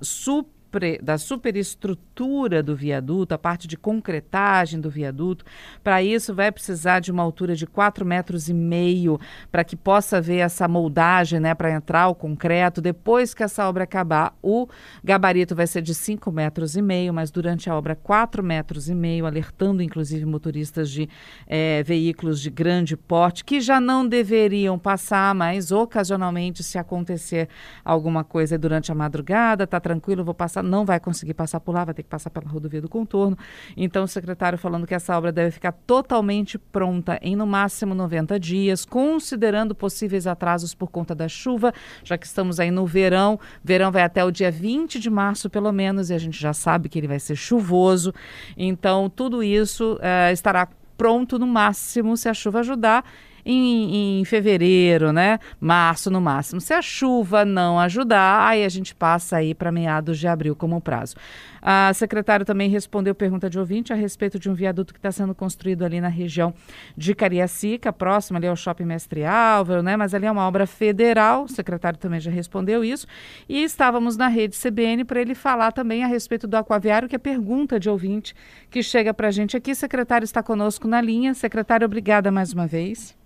super 0.72 1.02
da 1.02 1.18
superestrutura 1.18 2.62
do 2.62 2.74
viaduto, 2.74 3.34
a 3.34 3.38
parte 3.38 3.68
de 3.68 3.76
concretagem 3.76 4.80
do 4.80 4.88
viaduto. 4.88 5.44
Para 5.84 6.02
isso, 6.02 6.34
vai 6.34 6.50
precisar 6.50 7.00
de 7.00 7.12
uma 7.12 7.22
altura 7.22 7.54
de 7.54 7.66
4 7.66 8.06
metros 8.06 8.48
e 8.48 8.54
meio 8.54 9.20
para 9.50 9.64
que 9.64 9.76
possa 9.76 10.20
ver 10.20 10.38
essa 10.38 10.66
moldagem, 10.66 11.40
né, 11.40 11.54
para 11.54 11.70
entrar 11.70 12.08
o 12.08 12.14
concreto. 12.14 12.80
Depois 12.80 13.34
que 13.34 13.42
essa 13.42 13.68
obra 13.68 13.84
acabar, 13.84 14.34
o 14.42 14.66
gabarito 15.04 15.54
vai 15.54 15.66
ser 15.66 15.82
de 15.82 15.94
5 15.94 16.32
metros 16.32 16.74
e 16.76 16.80
meio, 16.80 17.12
mas 17.12 17.30
durante 17.30 17.68
a 17.68 17.76
obra 17.76 17.94
4 17.94 18.42
metros 18.42 18.88
e 18.88 18.94
meio, 18.94 19.26
alertando 19.26 19.82
inclusive 19.82 20.24
motoristas 20.24 20.90
de 20.90 21.08
é, 21.46 21.82
veículos 21.82 22.40
de 22.40 22.50
grande 22.50 22.96
porte 22.96 23.44
que 23.44 23.60
já 23.60 23.80
não 23.80 24.06
deveriam 24.06 24.78
passar, 24.78 25.34
mas 25.34 25.70
ocasionalmente 25.70 26.62
se 26.62 26.78
acontecer 26.78 27.48
alguma 27.84 28.24
coisa 28.24 28.56
durante 28.56 28.90
a 28.90 28.94
madrugada, 28.94 29.66
tá 29.66 29.80
tranquilo, 29.80 30.24
vou 30.24 30.34
passar 30.34 30.61
Papa, 30.62 30.68
não 30.68 30.84
vai 30.84 31.00
conseguir 31.00 31.34
passar 31.34 31.60
por 31.60 31.74
lá, 31.74 31.84
vai 31.84 31.92
ter 31.92 32.02
que 32.02 32.08
passar 32.08 32.30
pela 32.30 32.48
rodovia 32.48 32.80
do 32.80 32.88
contorno. 32.88 33.36
Então, 33.76 34.04
o 34.04 34.08
secretário 34.08 34.56
falando 34.56 34.86
que 34.86 34.94
essa 34.94 35.16
obra 35.18 35.32
deve 35.32 35.50
ficar 35.50 35.72
totalmente 35.72 36.56
pronta 36.56 37.18
em 37.20 37.34
no 37.34 37.46
máximo 37.46 37.94
90 37.94 38.38
dias, 38.38 38.84
considerando 38.84 39.74
possíveis 39.74 40.26
atrasos 40.26 40.74
por 40.74 40.88
conta 40.88 41.14
da 41.14 41.28
chuva, 41.28 41.74
já 42.04 42.16
que 42.16 42.26
estamos 42.26 42.60
aí 42.60 42.70
no 42.70 42.86
verão. 42.86 43.38
Verão 43.62 43.90
vai 43.90 44.02
até 44.02 44.24
o 44.24 44.30
dia 44.30 44.50
20 44.50 44.98
de 44.98 45.10
março, 45.10 45.50
pelo 45.50 45.72
menos, 45.72 46.10
e 46.10 46.14
a 46.14 46.18
gente 46.18 46.40
já 46.40 46.52
sabe 46.52 46.88
que 46.88 46.98
ele 46.98 47.08
vai 47.08 47.18
ser 47.18 47.36
chuvoso. 47.36 48.14
Então, 48.56 49.10
tudo 49.10 49.42
isso 49.42 49.94
uh, 49.94 50.32
estará 50.32 50.68
pronto 50.96 51.38
no 51.38 51.46
máximo 51.46 52.16
se 52.16 52.28
a 52.28 52.34
chuva 52.34 52.60
ajudar 52.60 53.04
em, 53.44 54.20
em 54.20 54.24
fevereiro, 54.24 55.12
né? 55.12 55.38
Março 55.60 56.10
no 56.10 56.20
máximo. 56.20 56.60
Se 56.60 56.72
a 56.72 56.82
chuva 56.82 57.44
não 57.44 57.78
ajudar, 57.78 58.48
aí 58.48 58.64
a 58.64 58.68
gente 58.68 58.94
passa 58.94 59.36
aí 59.36 59.54
para 59.54 59.72
meados 59.72 60.18
de 60.18 60.28
abril 60.28 60.54
como 60.54 60.80
prazo. 60.80 61.16
A 61.64 61.94
secretária 61.94 62.44
também 62.44 62.68
respondeu 62.68 63.14
pergunta 63.14 63.48
de 63.48 63.56
ouvinte 63.56 63.92
a 63.92 63.96
respeito 63.96 64.36
de 64.36 64.50
um 64.50 64.54
viaduto 64.54 64.92
que 64.92 64.98
está 64.98 65.12
sendo 65.12 65.32
construído 65.32 65.84
ali 65.84 66.00
na 66.00 66.08
região 66.08 66.52
de 66.96 67.14
Cariacica, 67.14 67.92
próximo 67.92 68.36
ali 68.36 68.48
ao 68.48 68.56
Shopping 68.56 68.84
Mestre 68.84 69.24
Álvaro, 69.24 69.80
né? 69.80 69.96
Mas 69.96 70.12
ali 70.12 70.26
é 70.26 70.30
uma 70.30 70.46
obra 70.46 70.66
federal, 70.66 71.44
o 71.44 71.48
secretário 71.48 72.00
também 72.00 72.18
já 72.18 72.32
respondeu 72.32 72.82
isso. 72.82 73.06
E 73.48 73.62
estávamos 73.62 74.16
na 74.16 74.26
rede 74.26 74.56
CBN 74.58 75.04
para 75.04 75.20
ele 75.20 75.36
falar 75.36 75.70
também 75.70 76.02
a 76.02 76.08
respeito 76.08 76.48
do 76.48 76.56
aquaviário, 76.56 77.08
que 77.08 77.14
é 77.14 77.18
pergunta 77.18 77.78
de 77.78 77.88
ouvinte 77.88 78.34
que 78.68 78.82
chega 78.82 79.14
para 79.14 79.28
a 79.28 79.30
gente 79.30 79.56
aqui. 79.56 79.72
Secretário 79.72 80.24
está 80.24 80.42
conosco 80.42 80.88
na 80.88 81.00
linha. 81.00 81.32
Secretário, 81.32 81.84
obrigada 81.84 82.32
mais 82.32 82.52
uma 82.52 82.66
vez. 82.66 83.16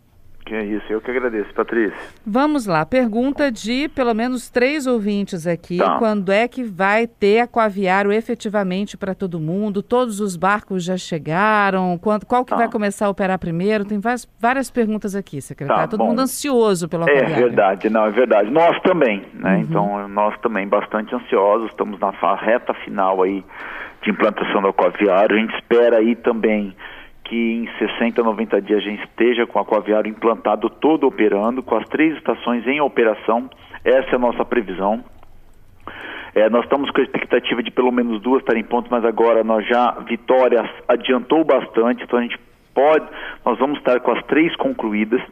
Que 0.47 0.55
é 0.55 0.65
isso, 0.65 0.85
eu 0.89 1.01
que 1.01 1.11
agradeço, 1.11 1.53
Patrícia. 1.53 1.99
Vamos 2.25 2.67
lá, 2.67 2.87
pergunta 2.87 3.51
de 3.51 3.89
pelo 3.89 4.15
menos 4.15 4.49
três 4.49 4.87
ouvintes 4.87 5.45
aqui. 5.45 5.79
Tá. 5.79 5.99
Quando 5.99 6.31
é 6.31 6.47
que 6.47 6.63
vai 6.63 7.09
ter 7.09 7.41
aquaviário 7.41 8.13
efetivamente 8.13 8.97
para 8.97 9.13
todo 9.13 9.41
mundo? 9.41 9.83
Todos 9.83 10.21
os 10.21 10.37
barcos 10.37 10.85
já 10.85 10.97
chegaram? 10.97 11.99
Quando, 11.99 12.25
qual 12.25 12.45
que 12.45 12.51
tá. 12.51 12.59
vai 12.59 12.71
começar 12.71 13.07
a 13.07 13.09
operar 13.09 13.41
primeiro? 13.41 13.85
Tem 13.85 13.99
várias, 13.99 14.29
várias 14.39 14.71
perguntas 14.71 15.17
aqui, 15.17 15.41
secretário. 15.41 15.83
Tá, 15.83 15.89
todo 15.89 15.99
bom. 15.99 16.11
mundo 16.11 16.21
ansioso 16.21 16.89
pelo 16.89 17.09
é 17.09 17.11
aquaviário. 17.11 17.35
É 17.35 17.49
verdade, 17.49 17.91
não, 17.91 18.07
é 18.07 18.11
verdade. 18.11 18.49
Nós 18.49 18.81
também, 18.83 19.25
né? 19.35 19.57
Uhum. 19.57 19.61
Então, 19.63 20.09
nós 20.09 20.39
também 20.43 20.69
bastante 20.69 21.13
ansiosos, 21.13 21.71
estamos 21.71 21.99
na 21.99 22.13
reta 22.37 22.73
final 22.85 23.21
aí 23.21 23.45
de 24.01 24.11
implantação 24.13 24.63
do 24.63 24.69
aquaviário. 24.69 25.37
A 25.37 25.41
gente 25.41 25.57
espera 25.57 25.97
aí 25.97 26.15
também 26.15 26.73
que 27.29 27.37
em 27.37 27.69
60, 27.79 28.23
90 28.23 28.61
dias 28.63 28.79
a 28.79 28.83
gente 28.83 29.05
esteja 29.05 29.47
com 29.47 29.59
o 29.59 29.63
aquaviário 29.63 30.09
implantado 30.09 30.71
todo 30.71 31.07
operando, 31.07 31.63
com 31.63 31.77
as 31.77 31.89
três 31.89 32.17
estações 32.17 32.67
em 32.67 32.81
operação. 32.81 33.51
Essa 33.85 34.11
é 34.13 34.15
a 34.15 34.19
nossa 34.19 34.45
previsão. 34.45 35.05
É, 36.35 36.49
nós 36.51 36.65
estamos 36.65 36.91
com 36.91 37.01
a 37.01 37.05
expectativa 37.05 37.63
de 37.63 37.71
pelo 37.71 37.91
menos 37.91 38.21
duas 38.21 38.43
estarem 38.43 38.63
em 38.63 38.65
pontos, 38.65 38.91
mas 38.91 39.05
agora 39.05 39.43
nós 39.43 39.67
já, 39.67 39.93
Vitória 40.07 40.69
adiantou 40.87 41.45
bastante, 41.45 42.05
então 42.05 42.19
a 42.19 42.23
gente 42.23 42.39
pode, 42.75 43.07
nós 43.45 43.59
vamos 43.59 43.79
estar 43.79 43.99
com 44.01 44.13
as 44.13 44.23
três 44.27 44.55
concluídas. 44.57 45.23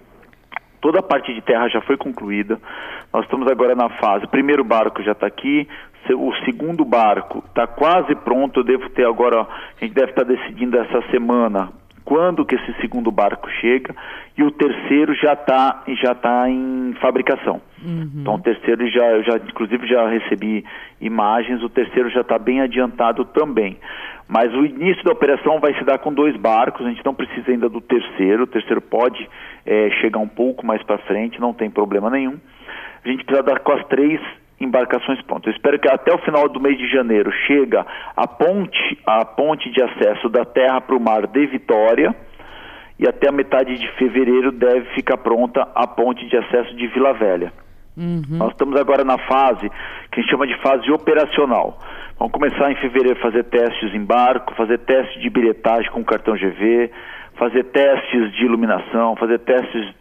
Toda 0.80 1.00
a 1.00 1.02
parte 1.02 1.32
de 1.32 1.40
terra 1.42 1.68
já 1.68 1.80
foi 1.80 1.96
concluída. 1.96 2.58
Nós 3.12 3.24
estamos 3.24 3.50
agora 3.50 3.74
na 3.74 3.88
fase. 3.88 4.24
O 4.24 4.28
primeiro 4.28 4.64
barco 4.64 5.02
já 5.02 5.12
está 5.12 5.26
aqui, 5.26 5.68
o 6.10 6.32
segundo 6.44 6.84
barco 6.84 7.42
está 7.46 7.66
quase 7.66 8.14
pronto. 8.14 8.60
Eu 8.60 8.64
devo 8.64 8.90
ter 8.90 9.06
agora, 9.06 9.42
a 9.42 9.84
gente 9.84 9.94
deve 9.94 10.10
estar 10.10 10.24
decidindo 10.24 10.78
essa 10.78 11.02
semana 11.10 11.70
quando 12.04 12.44
que 12.44 12.54
esse 12.54 12.72
segundo 12.80 13.10
barco 13.10 13.48
chega 13.60 13.94
e 14.36 14.42
o 14.42 14.50
terceiro 14.50 15.14
já 15.14 15.32
está 15.32 15.82
já 16.02 16.14
tá 16.14 16.48
em 16.48 16.94
fabricação. 17.00 17.60
Uhum. 17.82 18.10
Então 18.16 18.34
o 18.34 18.40
terceiro 18.40 18.86
já, 18.90 19.04
eu 19.12 19.22
já 19.22 19.36
inclusive 19.36 19.86
já 19.86 20.06
recebi 20.08 20.64
imagens, 21.00 21.62
o 21.62 21.68
terceiro 21.68 22.10
já 22.10 22.20
está 22.20 22.38
bem 22.38 22.60
adiantado 22.60 23.24
também. 23.24 23.78
Mas 24.28 24.54
o 24.54 24.64
início 24.64 25.04
da 25.04 25.12
operação 25.12 25.60
vai 25.60 25.74
se 25.74 25.84
dar 25.84 25.98
com 25.98 26.12
dois 26.12 26.36
barcos, 26.36 26.84
a 26.84 26.88
gente 26.88 27.04
não 27.04 27.14
precisa 27.14 27.50
ainda 27.50 27.68
do 27.68 27.80
terceiro, 27.80 28.44
o 28.44 28.46
terceiro 28.46 28.80
pode 28.80 29.28
é, 29.66 29.90
chegar 30.00 30.18
um 30.18 30.28
pouco 30.28 30.64
mais 30.64 30.82
para 30.82 30.98
frente, 30.98 31.40
não 31.40 31.52
tem 31.52 31.70
problema 31.70 32.08
nenhum. 32.08 32.38
A 33.04 33.08
gente 33.08 33.24
precisa 33.24 33.42
dar 33.46 33.60
com 33.60 33.72
as 33.72 33.86
três 33.86 34.20
embarcações 34.60 35.20
prontas. 35.22 35.46
Eu 35.46 35.52
espero 35.52 35.78
que 35.78 35.88
até 35.88 36.14
o 36.14 36.18
final 36.18 36.48
do 36.48 36.60
mês 36.60 36.78
de 36.78 36.88
janeiro 36.88 37.30
chega 37.46 37.84
a 38.16 38.26
ponte, 38.26 38.98
a 39.06 39.24
ponte 39.24 39.70
de 39.70 39.82
acesso 39.82 40.28
da 40.28 40.44
terra 40.44 40.80
para 40.80 40.96
o 40.96 41.00
mar 41.00 41.26
de 41.26 41.46
Vitória 41.46 42.14
e 42.98 43.08
até 43.08 43.28
a 43.28 43.32
metade 43.32 43.76
de 43.76 43.88
fevereiro 43.92 44.52
deve 44.52 44.86
ficar 44.94 45.16
pronta 45.18 45.68
a 45.74 45.86
ponte 45.86 46.26
de 46.28 46.36
acesso 46.36 46.74
de 46.76 46.86
Vila 46.88 47.12
Velha. 47.12 47.52
Uhum. 47.96 48.38
Nós 48.38 48.50
estamos 48.50 48.78
agora 48.80 49.04
na 49.04 49.18
fase 49.18 49.70
que 50.10 50.18
a 50.18 50.22
gente 50.22 50.30
chama 50.30 50.46
de 50.46 50.56
fase 50.60 50.90
operacional. 50.90 51.78
Vamos 52.18 52.32
começar 52.32 52.70
em 52.70 52.76
fevereiro 52.76 53.18
a 53.18 53.22
fazer 53.22 53.44
testes 53.44 53.94
em 53.94 54.04
barco, 54.04 54.54
fazer 54.54 54.78
testes 54.78 55.20
de 55.20 55.30
bilhetagem 55.30 55.90
com 55.90 56.04
cartão 56.04 56.34
GV, 56.34 56.90
fazer 57.36 57.64
testes 57.64 58.32
de 58.32 58.44
iluminação, 58.44 59.16
fazer 59.16 59.38
testes 59.40 59.94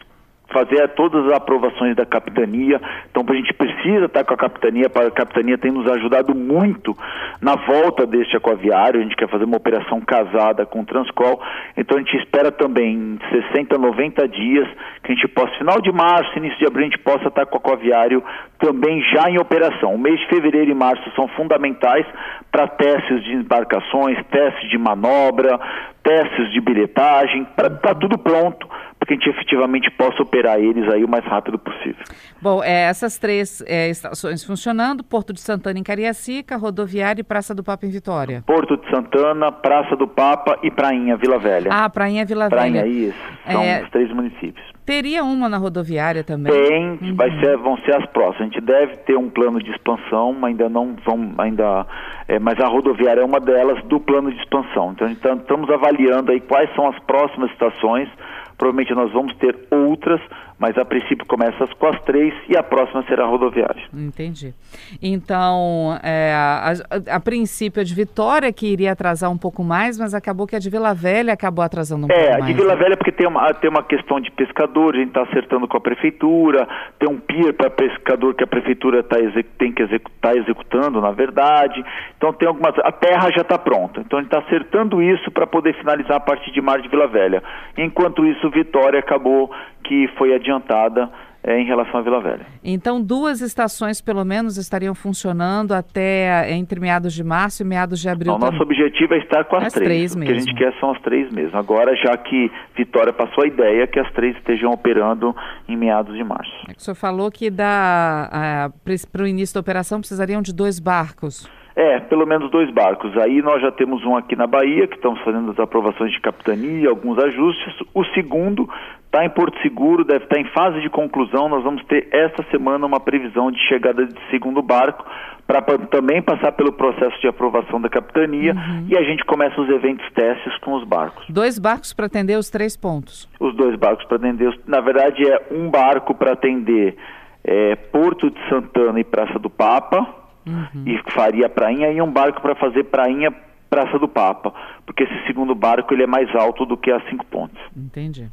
fazer 0.53 0.88
todas 0.89 1.25
as 1.27 1.33
aprovações 1.33 1.95
da 1.95 2.05
capitania. 2.05 2.79
Então, 3.10 3.25
a 3.27 3.33
gente 3.36 3.53
precisa 3.53 4.05
estar 4.05 4.24
com 4.24 4.33
a 4.33 4.38
capitania, 4.38 4.86
a 4.86 5.12
capitania 5.12 5.57
tem 5.57 5.72
nos 5.72 5.89
ajudado 5.91 6.36
muito 6.36 6.95
na 7.41 7.55
volta 7.55 8.05
deste 8.05 8.38
aquaviário. 8.38 9.00
A 9.00 9.03
gente 9.03 9.15
quer 9.15 9.27
fazer 9.27 9.43
uma 9.43 9.57
operação 9.57 10.00
casada 10.01 10.65
com 10.65 10.81
o 10.81 10.86
Transcol. 10.86 11.41
Então, 11.75 11.98
a 11.98 12.01
gente 12.01 12.15
espera 12.17 12.51
também 12.51 12.93
em 12.93 13.19
60, 13.51 13.77
90 13.77 14.27
dias 14.27 14.67
que 15.03 15.12
a 15.12 15.15
gente 15.15 15.27
possa, 15.27 15.57
final 15.57 15.81
de 15.81 15.91
março, 15.91 16.38
início 16.38 16.57
de 16.60 16.65
abril, 16.65 16.86
a 16.86 16.89
gente 16.89 17.00
possa 17.00 17.27
estar 17.27 17.45
com 17.45 17.55
o 17.55 17.60
aquaviário 17.60 18.24
também 18.60 19.01
já 19.13 19.29
em 19.29 19.38
operação. 19.39 19.95
O 19.95 19.98
mês 19.98 20.19
de 20.19 20.27
fevereiro 20.27 20.72
e 20.72 20.74
março 20.74 21.03
são 21.15 21.27
fundamentais 21.29 22.05
para 22.51 22.67
testes 22.67 23.24
de 23.24 23.33
embarcações, 23.33 24.17
testes 24.27 24.69
de 24.69 24.77
manobra, 24.77 25.60
testes 26.03 26.51
de 26.51 26.62
bilhetagem, 26.62 27.45
para 27.55 27.69
tá 27.69 27.95
tudo 27.95 28.17
pronto 28.17 28.67
para 29.03 29.05
que 29.05 29.13
a 29.13 29.17
gente 29.17 29.29
efetivamente 29.29 29.91
possa 29.91 30.22
operar 30.24 30.60
eles 30.60 30.88
aí 30.89 31.03
o 31.03 31.07
mais 31.07 31.25
rápido 31.25 31.60
possível. 31.60 32.03
Bom, 32.41 32.63
é, 32.63 32.83
essas 32.83 33.17
três 33.17 33.62
é, 33.67 33.89
estações 33.89 34.43
funcionando, 34.43 35.03
Porto 35.03 35.33
de 35.33 35.41
Santana 35.41 35.77
em 35.77 35.83
Cariacica, 35.83 36.55
Rodoviária 36.55 37.22
e 37.22 37.24
Praça 37.24 37.53
do 37.53 37.63
Papa 37.63 37.86
em 37.86 37.89
Vitória. 37.89 38.43
Porto 38.48 38.77
de 38.77 38.89
Santana, 38.89 39.51
Praça 39.51 39.95
do 39.95 40.07
Papa 40.07 40.57
e 40.63 40.72
Prainha, 40.72 41.17
Vila 41.17 41.38
Velha. 41.38 41.69
Ah, 41.72 41.89
Prainha, 41.89 42.25
Vila 42.25 42.50
Prainha, 42.50 42.83
Velha. 42.83 42.93
Prainha, 42.93 43.10
isso. 43.10 43.51
São 43.51 43.62
é... 43.62 43.83
os 43.83 43.89
três 43.89 44.12
municípios. 44.12 44.74
Teria 44.86 45.24
uma 45.24 45.48
na 45.48 45.57
rodoviária 45.57 46.25
também? 46.25 46.51
Tem, 46.51 46.89
uhum. 47.01 47.15
vai 47.15 47.29
ser, 47.39 47.57
vão 47.57 47.77
ser 47.79 47.95
as 47.95 48.05
próximas. 48.07 48.41
A 48.41 48.43
gente 48.43 48.62
deve 48.62 48.98
ter 48.98 49.17
um 49.17 49.29
plano 49.29 49.63
de 49.63 49.72
expansão, 49.72 50.36
ainda 50.43 50.67
não 50.67 50.95
vão, 51.05 51.33
ainda, 51.38 51.86
é, 52.27 52.38
mas 52.38 52.60
a 52.60 52.67
rodoviária 52.67 53.22
é 53.22 53.25
uma 53.25 53.39
delas 53.39 53.81
do 53.86 53.98
plano 54.00 54.29
de 54.29 54.38
expansão. 54.39 54.91
Então, 54.91 55.10
então 55.10 55.36
estamos 55.38 55.69
avaliando 55.69 56.31
aí 56.33 56.41
quais 56.41 56.69
são 56.75 56.88
as 56.88 57.00
próximas 57.00 57.50
estações 57.51 58.10
Provavelmente 58.57 58.93
nós 58.93 59.12
vamos 59.12 59.36
ter 59.38 59.57
outras, 59.72 60.22
mas 60.63 60.77
a 60.77 60.86
princípio 60.86 61.25
começa 61.25 61.67
com 61.77 61.88
as 61.88 62.01
três 62.03 62.34
e 62.48 62.55
a 62.55 62.63
próxima 62.63 63.03
será 63.03 63.25
a 63.25 63.27
rodoviária. 63.27 63.84
Entendi. 63.93 64.53
Então, 65.01 66.00
é, 66.01 66.32
a, 66.34 66.72
a, 66.72 67.15
a, 67.17 67.20
princípio 67.20 67.82
a 67.82 67.84
de 67.84 67.93
Vitória 67.93 68.53
que 68.53 68.65
iria 68.65 68.93
atrasar 68.93 69.29
um 69.29 69.38
pouco 69.38 69.62
mais, 69.62 70.00
mas 70.00 70.13
acabou 70.13 70.48
que 70.48 70.55
a 70.55 70.60
de 70.60 70.70
Vila 70.70 70.93
Velha 70.93 71.34
acabou 71.34 71.65
atrasando 71.65 72.05
um 72.05 72.10
é, 72.10 72.15
pouco 72.15 72.29
mais. 72.29 72.39
É, 72.39 72.43
a 72.43 72.48
de 72.48 72.53
Vila 72.53 72.75
né? 72.75 72.82
Velha 72.82 72.96
porque 72.96 73.12
tem 73.12 73.27
uma, 73.27 73.53
tem 73.53 73.70
uma 73.70 73.84
questão 73.84 74.22
de 74.22 74.32
pescador, 74.32 74.96
a 74.96 75.00
gente 75.00 75.10
está 75.10 75.24
acertando 75.24 75.67
com 75.67 75.75
a 75.75 75.82
prefeitura, 75.82 76.65
tem 76.98 77.10
um 77.10 77.20
pier 77.20 77.51
para 77.51 77.70
pescador 77.70 78.34
que 78.34 78.46
a 78.46 78.48
prefeitura 78.48 79.03
tá 79.03 79.17
tem 79.58 79.74
que 79.74 79.84
executar 79.84 80.38
executando, 80.38 81.01
na 81.01 81.12
verdade. 81.12 81.84
Então 82.15 82.32
tem 82.32 82.48
algumas. 82.48 82.74
A 82.79 82.91
terra 82.93 83.29
já 83.36 83.41
está 83.41 83.58
pronta. 83.58 84.00
Então 84.00 84.17
a 84.17 84.22
gente 84.22 84.34
está 84.34 84.48
acertando 84.48 85.01
isso 85.01 85.29
para 85.29 85.46
poder 85.46 85.74
finalizar 85.75 86.15
a 86.15 86.22
parte 86.22 86.50
de 86.53 86.62
mar 86.62 86.82
de 86.82 86.88
Vila 86.88 87.08
Velha. 87.08 87.43
Enquanto 87.77 88.25
isso, 88.25 88.50
Vitória 88.50 89.00
acabou 89.00 89.51
que 89.84 90.08
foi 90.17 90.34
adiantada 90.53 91.10
é, 91.43 91.60
em 91.60 91.65
relação 91.65 92.00
à 92.00 92.03
Vila 92.03 92.22
Velha. 92.22 92.45
Então, 92.63 93.01
duas 93.01 93.41
estações, 93.41 94.01
pelo 94.01 94.24
menos, 94.24 94.57
estariam 94.57 94.95
funcionando 94.95 95.74
até 95.74 96.48
eh, 96.48 96.53
entre 96.53 96.79
meados 96.79 97.13
de 97.13 97.24
março 97.24 97.63
e 97.63 97.65
meados 97.65 98.00
de 98.00 98.07
abril. 98.07 98.33
O 98.33 98.38
nosso 98.38 98.62
objetivo 98.62 99.13
é 99.13 99.17
estar 99.17 99.43
com 99.45 99.57
as, 99.57 99.65
as 99.65 99.74
três. 99.74 99.88
três 99.88 100.15
mesmo. 100.15 100.31
O 100.31 100.36
que 100.36 100.41
a 100.41 100.45
gente 100.45 100.57
quer 100.57 100.79
são 100.79 100.91
as 100.91 101.01
três 101.01 101.29
mesmo. 101.33 101.57
Agora, 101.57 101.93
já 101.98 102.15
que 102.15 102.50
Vitória 102.77 103.12
passou 103.12 103.43
a 103.43 103.48
ideia 103.48 103.86
que 103.88 104.00
as 104.00 104.10
três 104.13 104.38
estejam 104.38 104.72
operando 104.72 105.36
em 105.67 105.75
meados 105.75 106.15
de 106.15 106.24
março. 106.24 106.51
É 106.69 106.72
o 106.77 106.79
senhor 106.79 106.95
falou 106.95 107.29
que 107.29 107.51
para 107.51 109.24
o 109.24 109.27
início 109.27 109.53
da 109.53 109.60
operação 109.60 110.00
precisariam 110.00 110.41
de 110.41 110.53
dois 110.53 110.79
barcos. 110.79 111.45
É, 111.75 112.00
pelo 112.00 112.25
menos 112.25 112.51
dois 112.51 112.72
barcos. 112.72 113.17
Aí 113.17 113.41
nós 113.41 113.62
já 113.62 113.72
temos 113.72 114.05
um 114.05 114.15
aqui 114.15 114.36
na 114.36 114.45
Bahia, 114.45 114.88
que 114.88 114.95
estamos 114.95 115.19
fazendo 115.22 115.51
as 115.51 115.60
aprovações 115.60 116.12
de 116.12 116.22
capitania, 116.22 116.88
alguns 116.88 117.17
ajustes. 117.17 117.74
O 117.95 118.05
segundo 118.13 118.69
está 119.13 119.24
em 119.24 119.29
Porto 119.29 119.62
Seguro, 119.62 120.03
deve 120.03 120.24
estar 120.24 120.39
em 120.39 120.46
fase 120.46 120.82
de 120.82 120.89
conclusão. 120.89 121.48
Nós 121.48 121.63
vamos 121.63 121.86
ter 121.86 122.08
esta 122.12 122.43
semana 122.50 122.88
uma 122.88 123.00
previsão 123.00 123.51
de 123.51 123.60
chegada 123.67 124.08
de 124.08 124.20
segundo 124.32 124.60
barco, 124.63 125.05
para 125.46 125.62
também 125.89 126.22
passar 126.22 126.53
pelo 126.53 126.72
processo 126.72 127.20
de 127.22 127.27
aprovação 127.27 127.79
da 127.79 127.89
capitania 127.89 128.53
uhum. 128.53 128.88
e 128.89 128.98
a 128.98 129.03
gente 129.03 129.24
começa 129.25 129.60
os 129.62 129.70
eventos 129.70 130.10
testes 130.13 130.58
com 130.60 130.74
os 130.74 130.84
barcos. 130.86 131.25
Dois 131.29 131.60
barcos 131.60 131.93
para 131.93 132.08
atender 132.08 132.38
os 132.38 132.50
três 132.50 132.75
pontos? 132.75 133.29
Os 133.39 133.53
dois 133.55 133.77
barcos 133.77 134.05
para 134.05 134.17
atender. 134.17 134.48
Os... 134.48 134.58
Na 134.65 134.79
verdade, 134.79 135.22
é 135.29 135.48
um 135.51 135.70
barco 135.70 136.15
para 136.15 136.32
atender 136.32 136.96
é, 137.43 137.75
Porto 137.75 138.32
de 138.32 138.50
Santana 138.50 139.00
e 139.00 139.03
Praça 139.03 139.38
do 139.38 139.50
Papa 139.50 140.08
uhum. 140.48 140.86
e 140.86 140.98
faria 141.12 141.50
prainha 141.50 141.91
e 141.91 142.01
um 142.01 142.10
barco 142.10 142.41
para 142.41 142.55
fazer 142.55 142.86
prainha 142.86 143.32
Praça 143.70 143.98
do 143.98 144.08
Papa, 144.08 144.53
porque 144.86 145.03
esse 145.03 145.25
segundo 145.25 145.55
barco 145.55 145.93
ele 145.93 146.03
é 146.03 146.08
mais 146.08 146.34
alto 146.36 146.63
do 146.63 146.77
que 146.77 146.91
as 146.91 147.03
cinco 147.10 147.25
pontes. 147.25 147.60
Entendi. 147.75 148.29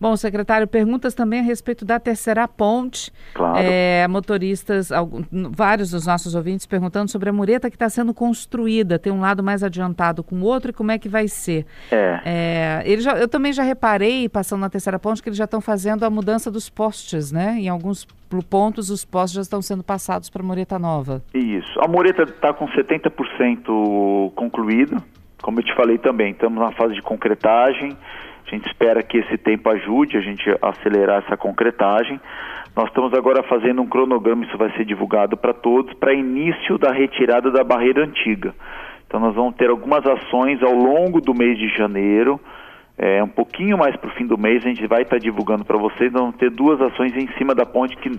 Bom, 0.00 0.16
secretário, 0.16 0.66
perguntas 0.66 1.14
também 1.14 1.40
a 1.40 1.42
respeito 1.42 1.84
da 1.84 1.98
terceira 1.98 2.46
ponte. 2.46 3.12
Claro. 3.32 3.58
É, 3.58 4.06
motoristas, 4.08 4.90
alguns, 4.90 5.26
vários 5.50 5.90
dos 5.90 6.06
nossos 6.06 6.34
ouvintes 6.34 6.66
perguntando 6.66 7.10
sobre 7.10 7.30
a 7.30 7.32
mureta 7.32 7.70
que 7.70 7.76
está 7.76 7.88
sendo 7.88 8.12
construída. 8.12 8.98
Tem 8.98 9.12
um 9.12 9.20
lado 9.20 9.42
mais 9.42 9.62
adiantado 9.62 10.22
com 10.22 10.36
o 10.36 10.44
outro 10.44 10.70
e 10.70 10.74
como 10.74 10.90
é 10.90 10.98
que 10.98 11.08
vai 11.08 11.28
ser. 11.28 11.66
É. 11.90 12.20
é 12.24 12.82
ele 12.84 13.02
já, 13.02 13.12
eu 13.12 13.28
também 13.28 13.52
já 13.52 13.62
reparei, 13.62 14.28
passando 14.28 14.60
na 14.60 14.70
terceira 14.70 14.98
ponte, 14.98 15.22
que 15.22 15.28
eles 15.28 15.38
já 15.38 15.44
estão 15.44 15.60
fazendo 15.60 16.04
a 16.04 16.10
mudança 16.10 16.50
dos 16.50 16.68
postes, 16.68 17.32
né? 17.32 17.56
Em 17.58 17.68
alguns 17.68 18.06
pontos 18.42 18.90
os 18.90 19.04
postes 19.04 19.36
já 19.36 19.42
estão 19.42 19.62
sendo 19.62 19.84
passados 19.84 20.28
para 20.28 20.42
a 20.42 20.44
mureta 20.44 20.78
nova. 20.78 21.22
Isso. 21.32 21.80
A 21.80 21.88
mureta 21.88 22.22
está 22.22 22.52
com 22.52 22.66
70% 22.66 24.32
concluída. 24.34 24.96
Como 25.42 25.60
eu 25.60 25.64
te 25.64 25.74
falei 25.74 25.98
também, 25.98 26.32
estamos 26.32 26.58
na 26.58 26.72
fase 26.72 26.94
de 26.94 27.02
concretagem. 27.02 27.96
A 28.54 28.56
gente 28.56 28.68
espera 28.68 29.02
que 29.02 29.18
esse 29.18 29.36
tempo 29.36 29.68
ajude 29.68 30.16
a 30.16 30.20
gente 30.20 30.48
a 30.62 30.68
acelerar 30.68 31.24
essa 31.24 31.36
concretagem. 31.36 32.20
Nós 32.76 32.86
estamos 32.86 33.12
agora 33.12 33.42
fazendo 33.42 33.82
um 33.82 33.86
cronograma, 33.88 34.44
isso 34.44 34.56
vai 34.56 34.70
ser 34.76 34.84
divulgado 34.84 35.36
para 35.36 35.52
todos, 35.52 35.92
para 35.94 36.14
início 36.14 36.78
da 36.78 36.92
retirada 36.92 37.50
da 37.50 37.64
barreira 37.64 38.04
antiga. 38.04 38.54
Então 39.08 39.18
nós 39.18 39.34
vamos 39.34 39.56
ter 39.56 39.70
algumas 39.70 40.06
ações 40.06 40.62
ao 40.62 40.72
longo 40.72 41.20
do 41.20 41.34
mês 41.34 41.58
de 41.58 41.66
janeiro, 41.76 42.38
é, 42.96 43.22
um 43.22 43.28
pouquinho 43.28 43.76
mais 43.76 43.96
para 43.96 44.08
o 44.08 44.12
fim 44.12 44.24
do 44.24 44.38
mês, 44.38 44.64
a 44.64 44.68
gente 44.68 44.86
vai 44.86 45.02
estar 45.02 45.16
tá 45.16 45.22
divulgando 45.22 45.64
para 45.64 45.76
vocês. 45.76 46.12
Vamos 46.12 46.36
ter 46.36 46.50
duas 46.50 46.80
ações 46.80 47.12
em 47.16 47.26
cima 47.36 47.54
da 47.54 47.66
ponte 47.66 47.96
que, 47.96 48.10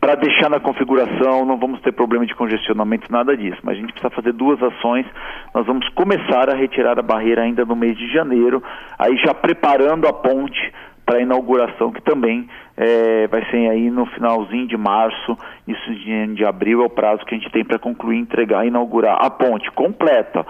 para 0.00 0.14
deixar 0.14 0.48
na 0.48 0.60
configuração, 0.60 1.44
não 1.44 1.58
vamos 1.58 1.80
ter 1.80 1.92
problema 1.92 2.24
de 2.24 2.34
congestionamento, 2.34 3.10
nada 3.10 3.36
disso. 3.36 3.58
Mas 3.64 3.76
a 3.76 3.80
gente 3.80 3.92
precisa 3.92 4.14
fazer 4.14 4.32
duas 4.32 4.62
ações. 4.62 5.06
Nós 5.52 5.66
vamos 5.66 5.88
começar 5.90 6.48
a 6.48 6.54
retirar 6.54 6.98
a 6.98 7.02
barreira 7.02 7.42
ainda 7.42 7.64
no 7.64 7.74
mês 7.74 7.98
de 7.98 8.12
janeiro, 8.12 8.62
aí 8.96 9.16
já 9.16 9.34
preparando 9.34 10.06
a 10.06 10.12
ponte 10.12 10.72
para 11.04 11.18
a 11.18 11.22
inauguração, 11.22 11.90
que 11.90 12.00
também 12.00 12.48
é, 12.76 13.26
vai 13.26 13.44
ser 13.50 13.68
aí 13.68 13.90
no 13.90 14.06
finalzinho 14.06 14.68
de 14.68 14.76
março, 14.76 15.36
isso 15.66 15.94
de 16.34 16.44
abril 16.44 16.80
é 16.80 16.86
o 16.86 16.90
prazo 16.90 17.24
que 17.26 17.34
a 17.34 17.38
gente 17.38 17.50
tem 17.50 17.64
para 17.64 17.78
concluir, 17.78 18.18
entregar 18.18 18.64
e 18.64 18.68
inaugurar 18.68 19.18
a 19.20 19.28
ponte 19.28 19.68
completa, 19.72 20.46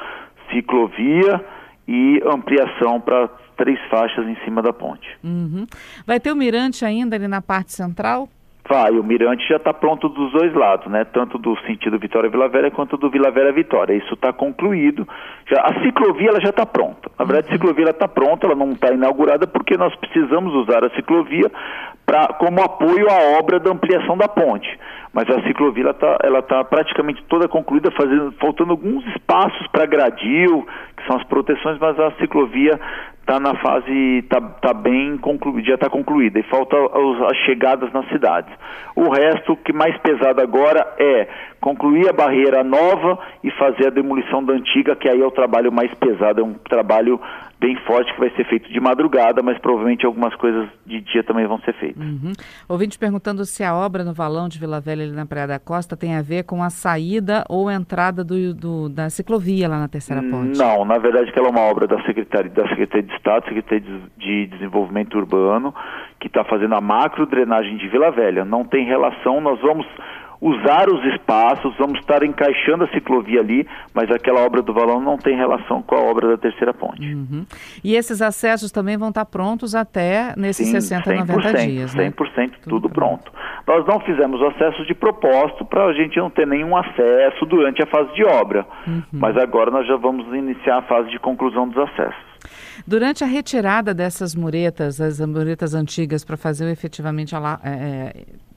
ciclovia 0.51 1.43
e 1.89 2.23
ampliação 2.27 3.01
para 3.01 3.31
três 3.57 3.79
faixas 3.91 4.27
em 4.27 4.37
cima 4.45 4.63
da 4.63 4.73
ponte. 4.73 5.09
Uhum. 5.23 5.67
Vai 6.07 6.21
ter 6.21 6.33
o 6.33 6.37
mirante 6.37 6.85
ainda 6.85 7.17
ali 7.17 7.29
na 7.29 7.41
parte 7.41 7.73
central? 7.73 8.29
Vai, 8.69 8.93
o 8.93 9.03
mirante 9.03 9.47
já 9.49 9.57
está 9.57 9.75
pronto 9.75 10.09
dos 10.09 10.31
dois 10.33 10.55
lados, 10.55 10.87
né? 10.87 11.05
Tanto 11.05 11.37
do 11.37 11.59
sentido 11.67 11.99
Vitória 11.99 12.31
Vila 12.31 12.49
Velha 12.49 12.71
quanto 12.71 12.97
do 12.97 13.11
Vila 13.11 13.31
Velha 13.31 13.53
Vitória. 13.53 13.93
Isso 13.93 14.15
está 14.15 14.33
concluído. 14.33 15.07
Já, 15.51 15.63
a 15.63 15.83
ciclovia 15.83 16.29
ela 16.29 16.41
já 16.41 16.51
está 16.51 16.65
pronta. 16.65 17.11
Na 17.19 17.25
verdade, 17.25 17.49
a 17.49 17.53
ciclovia 17.53 17.91
está 17.91 18.07
pronta, 18.07 18.47
ela 18.47 18.55
não 18.55 18.71
está 18.71 18.93
inaugurada 18.93 19.49
porque 19.49 19.77
nós 19.77 19.95
precisamos 19.97 20.55
usar 20.55 20.85
a 20.85 20.91
ciclovia 20.91 21.51
pra, 22.07 22.29
como 22.35 22.63
apoio 22.63 23.11
à 23.11 23.39
obra 23.39 23.59
da 23.59 23.73
ampliação 23.73 24.17
da 24.17 24.29
ponte. 24.29 24.69
Mas 25.13 25.29
a 25.29 25.43
ciclovia 25.43 25.91
está 25.91 26.19
ela 26.23 26.41
tá 26.41 26.63
praticamente 26.63 27.23
toda 27.25 27.49
concluída, 27.49 27.91
fazendo, 27.91 28.33
faltando 28.41 28.71
alguns 28.71 29.05
espaços 29.09 29.67
para 29.73 29.87
gradil, 29.87 30.67
que 30.97 31.07
são 31.07 31.17
as 31.17 31.25
proteções, 31.25 31.79
mas 31.81 31.99
a 31.99 32.13
ciclovia 32.13 32.81
está 33.23 33.39
na 33.39 33.55
fase, 33.55 34.19
está 34.19 34.41
tá 34.41 34.75
bem 34.75 35.17
concluída, 35.17 35.69
já 35.69 35.75
está 35.75 35.89
concluída 35.89 36.41
e 36.41 36.43
falta 36.43 36.77
as 37.31 37.37
chegadas 37.47 37.93
nas 37.93 38.07
cidades. 38.09 38.53
O 38.97 39.09
resto, 39.09 39.57
que 39.57 39.73
mais 39.73 39.97
pesado 39.99 40.41
agora 40.41 40.85
é 40.99 41.29
concluir 41.61 42.09
a 42.09 42.13
barreira 42.13 42.65
nova 42.65 43.19
e 43.43 43.51
fazer 43.53 43.87
a 43.87 43.91
demolição 43.91 44.45
da 44.45 44.53
antiga, 44.53 44.97
que 44.97 45.09
aí 45.09 45.21
é 45.21 45.27
o 45.27 45.31
trabalho 45.31 45.71
mais 45.71 45.93
pesado, 45.95 46.41
é 46.41 46.45
um 46.45 46.55
trabalho 46.55 47.21
bem 47.63 47.77
forte 47.87 48.13
que 48.13 48.19
vai 48.19 48.31
ser 48.31 48.45
feito 48.47 48.69
de 48.69 48.81
madrugada, 48.81 49.41
mas 49.41 49.57
provavelmente 49.59 50.05
algumas 50.05 50.35
coisas 50.35 50.69
de 50.85 51.01
dia 51.01 51.23
também 51.23 51.47
vão 51.47 51.61
ser 51.61 51.73
feitas. 51.75 52.03
Uhum. 52.03 52.33
Ouvinte 52.69 52.99
perguntando 52.99 53.45
se 53.45 53.63
a 53.63 53.73
obra 53.73 54.03
no 54.03 54.13
valão 54.13 54.49
de 54.49 54.59
Vila 54.59 54.81
Velha 54.81 55.05
ali 55.05 55.13
na 55.13 55.25
Praia 55.25 55.47
da 55.47 55.61
Costa 55.61 55.97
tem 55.97 56.17
a 56.17 56.23
ver 56.23 56.43
com 56.43 56.61
a 56.61 56.71
saída 56.71 57.45
ou 57.49 57.71
entrada 57.71 58.25
do, 58.25 58.53
do 58.53 58.89
da 58.89 59.09
ciclovia 59.09 59.69
lá 59.69 59.79
na 59.79 59.87
Terceira 59.87 60.21
Ponte. 60.23 60.59
Não, 60.59 60.85
na 60.85 60.99
verdade 60.99 61.31
que 61.31 61.39
ela 61.39 61.49
é 61.49 61.51
uma 61.53 61.61
obra 61.61 61.87
da 61.87 62.03
Secretaria, 62.03 62.51
da 62.51 62.69
Secretaria 62.69 63.07
de 63.07 63.15
Estado, 63.15 63.45
Secretaria 63.45 64.01
de 64.19 64.47
Desenvolvimento 64.47 65.17
Urbano, 65.17 65.73
que 66.19 66.27
está 66.27 66.43
fazendo 66.43 66.75
a 66.75 66.81
macro 66.81 67.27
drenagem 67.27 67.77
de 67.77 67.87
Vila 67.87 68.11
Velha. 68.11 68.45
Não 68.45 68.65
tem 68.65 68.85
relação, 68.85 69.41
nós 69.41 69.61
vamos 69.61 69.87
usar 70.43 70.89
os 70.91 71.05
espaços, 71.15 71.73
vamos 71.79 72.01
estar 72.01 72.25
encaixando 72.25 72.83
a 72.83 72.89
ciclovia 72.89 73.39
ali, 73.39 73.65
mas 73.95 74.11
aquela 74.11 74.41
obra 74.41 74.61
do 74.61 74.75
valão 74.75 75.01
não 75.01 75.17
tem 75.17 75.37
relação 75.37 75.81
com 75.83 75.95
a 75.95 76.01
obra 76.01 76.31
da 76.31 76.37
terceira 76.37 76.75
ponte. 76.75 77.15
Uhum. 77.15 77.47
E 77.85 77.95
esses 77.95 78.21
acessos 78.21 78.73
também 78.73 78.97
vão 78.97 79.11
estar 79.11 79.25
prontos 79.25 79.73
até 79.73 80.35
nesses 80.37 80.67
Sim, 80.67 80.81
60, 80.81 81.15
90 81.15 81.53
dias, 81.65 81.95
né? 81.95 82.11
100% 82.11 82.15
tudo, 82.15 82.51
tudo 82.69 82.91
pronto. 82.91 83.31
pronto. 83.31 83.33
Nós 83.69 83.87
não 83.87 84.01
fizemos 84.01 84.43
acessos 84.43 84.85
de 84.89 84.95
propósito 84.95 85.65
para 85.65 85.85
a 85.85 85.93
gente 85.93 86.19
não 86.19 86.29
ter 86.29 86.47
nenhum 86.47 86.77
acesso 86.77 87.47
durante 87.47 87.81
a 87.81 87.87
fase 87.87 88.13
de 88.13 88.25
obra, 88.25 88.67
uhum. 88.85 89.03
mas 89.13 89.37
agora 89.37 89.71
nós 89.71 89.87
já 89.87 89.97
vamos 89.97 90.27
iniciar 90.35 90.79
a 90.79 90.83
fase 90.83 91.09
de 91.11 91.21
conclusão 91.21 91.69
dos 91.69 91.79
acessos. 91.79 92.33
Durante 92.85 93.23
a 93.23 93.27
retirada 93.29 93.95
dessas 93.95 94.35
muretas, 94.35 95.01
as 95.01 95.21
muretas 95.21 95.73
antigas, 95.73 96.25
para 96.25 96.37
fazer 96.37 96.69
efetivamente 96.69 97.37
a, 97.37 97.61
é, 97.63 98.13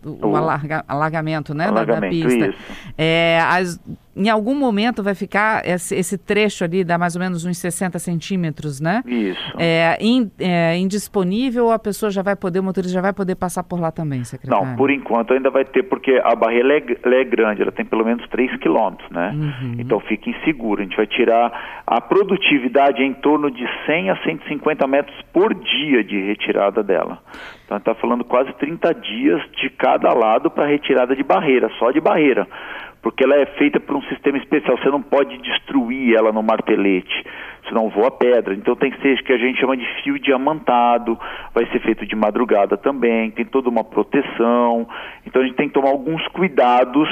o, 0.05 0.27
o 0.27 0.35
alarga, 0.35 0.85
alargamento, 0.87 1.53
né, 1.53 1.67
alargamento, 1.67 2.17
da, 2.17 2.29
da, 2.29 2.45
pista. 2.47 2.63
É, 2.97 3.39
as, 3.41 3.79
em 4.15 4.29
algum 4.29 4.55
momento 4.55 5.03
vai 5.03 5.13
ficar 5.13 5.67
esse, 5.67 5.93
esse, 5.95 6.17
trecho 6.17 6.63
ali, 6.63 6.83
dá 6.83 6.97
mais 6.97 7.15
ou 7.15 7.21
menos 7.21 7.43
uns 7.43 7.57
60 7.57 7.99
centímetros, 7.99 8.79
né? 8.79 9.03
Isso. 9.05 9.53
É, 9.59 9.97
in, 9.99 10.31
é, 10.39 10.77
indisponível 10.77 11.65
ou 11.65 11.71
a 11.71 11.79
pessoa 11.79 12.09
já 12.09 12.21
vai 12.21 12.35
poder, 12.35 12.59
o 12.59 12.63
motorista 12.63 12.93
já 12.93 13.01
vai 13.01 13.11
poder 13.11 13.35
passar 13.35 13.63
por 13.63 13.79
lá 13.79 13.91
também, 13.91 14.23
secretário? 14.23 14.65
Não, 14.65 14.75
por 14.75 14.89
enquanto 14.89 15.33
ainda 15.33 15.49
vai 15.49 15.65
ter, 15.65 15.83
porque 15.83 16.21
a 16.23 16.35
barreira 16.35 16.77
é, 16.77 17.21
é 17.21 17.23
grande, 17.25 17.61
ela 17.61 17.71
tem 17.71 17.85
pelo 17.85 18.05
menos 18.05 18.25
3 18.29 18.55
quilômetros, 18.57 19.09
né? 19.11 19.33
Uhum. 19.35 19.75
Então 19.79 19.99
fica 19.99 20.29
inseguro. 20.29 20.81
A 20.81 20.83
gente 20.85 20.95
vai 20.95 21.07
tirar 21.07 21.81
a 21.85 21.99
produtividade 21.99 23.03
em 23.03 23.13
torno 23.13 23.51
de 23.51 23.65
100 23.85 24.11
a 24.11 24.23
150 24.23 24.87
metros 24.87 25.15
por 25.33 25.53
dia 25.53 26.03
de 26.03 26.21
retirada 26.21 26.81
dela. 26.81 27.19
Então 27.65 27.78
está 27.78 27.95
falando 27.95 28.23
quase 28.23 28.54
30 28.54 28.93
dias 28.93 29.41
de 29.58 29.69
cada 29.71 30.13
lado 30.13 30.49
para 30.51 30.67
retirada 30.67 31.15
de 31.15 31.23
barreira, 31.23 31.69
só 31.80 31.91
de 31.91 31.99
barreira 31.99 32.47
porque 33.06 33.23
ela 33.23 33.36
é 33.36 33.45
feita 33.45 33.80
por 33.80 33.95
um 33.95 34.01
sistema 34.06 34.36
especial, 34.39 34.75
você 34.80 34.89
não 34.89 34.99
pode 34.99 35.38
destruir 35.38 36.15
ela 36.15 36.32
no 36.32 36.41
martelete, 36.41 37.13
senão 37.67 37.88
voa 37.88 38.10
pedra. 38.10 38.56
Então 38.56 38.75
tem 38.75 38.89
que 38.89 38.99
ser 38.99 39.21
que 39.21 39.32
a 39.32 39.38
gente 39.38 39.60
chama 39.60 39.78
de 39.78 39.86
fio 40.01 40.17
diamantado, 40.17 41.15
vai 41.54 41.67
ser 41.67 41.82
feito 41.82 42.04
de 42.04 42.15
madrugada 42.15 42.75
também, 42.75 43.30
tem 43.30 43.45
toda 43.45 43.69
uma 43.69 43.84
proteção. 43.84 44.89
Então 45.23 45.39
a 45.39 45.45
gente 45.45 45.56
tem 45.56 45.67
que 45.67 45.75
tomar 45.75 45.89
alguns 45.89 46.28
cuidados 46.30 47.08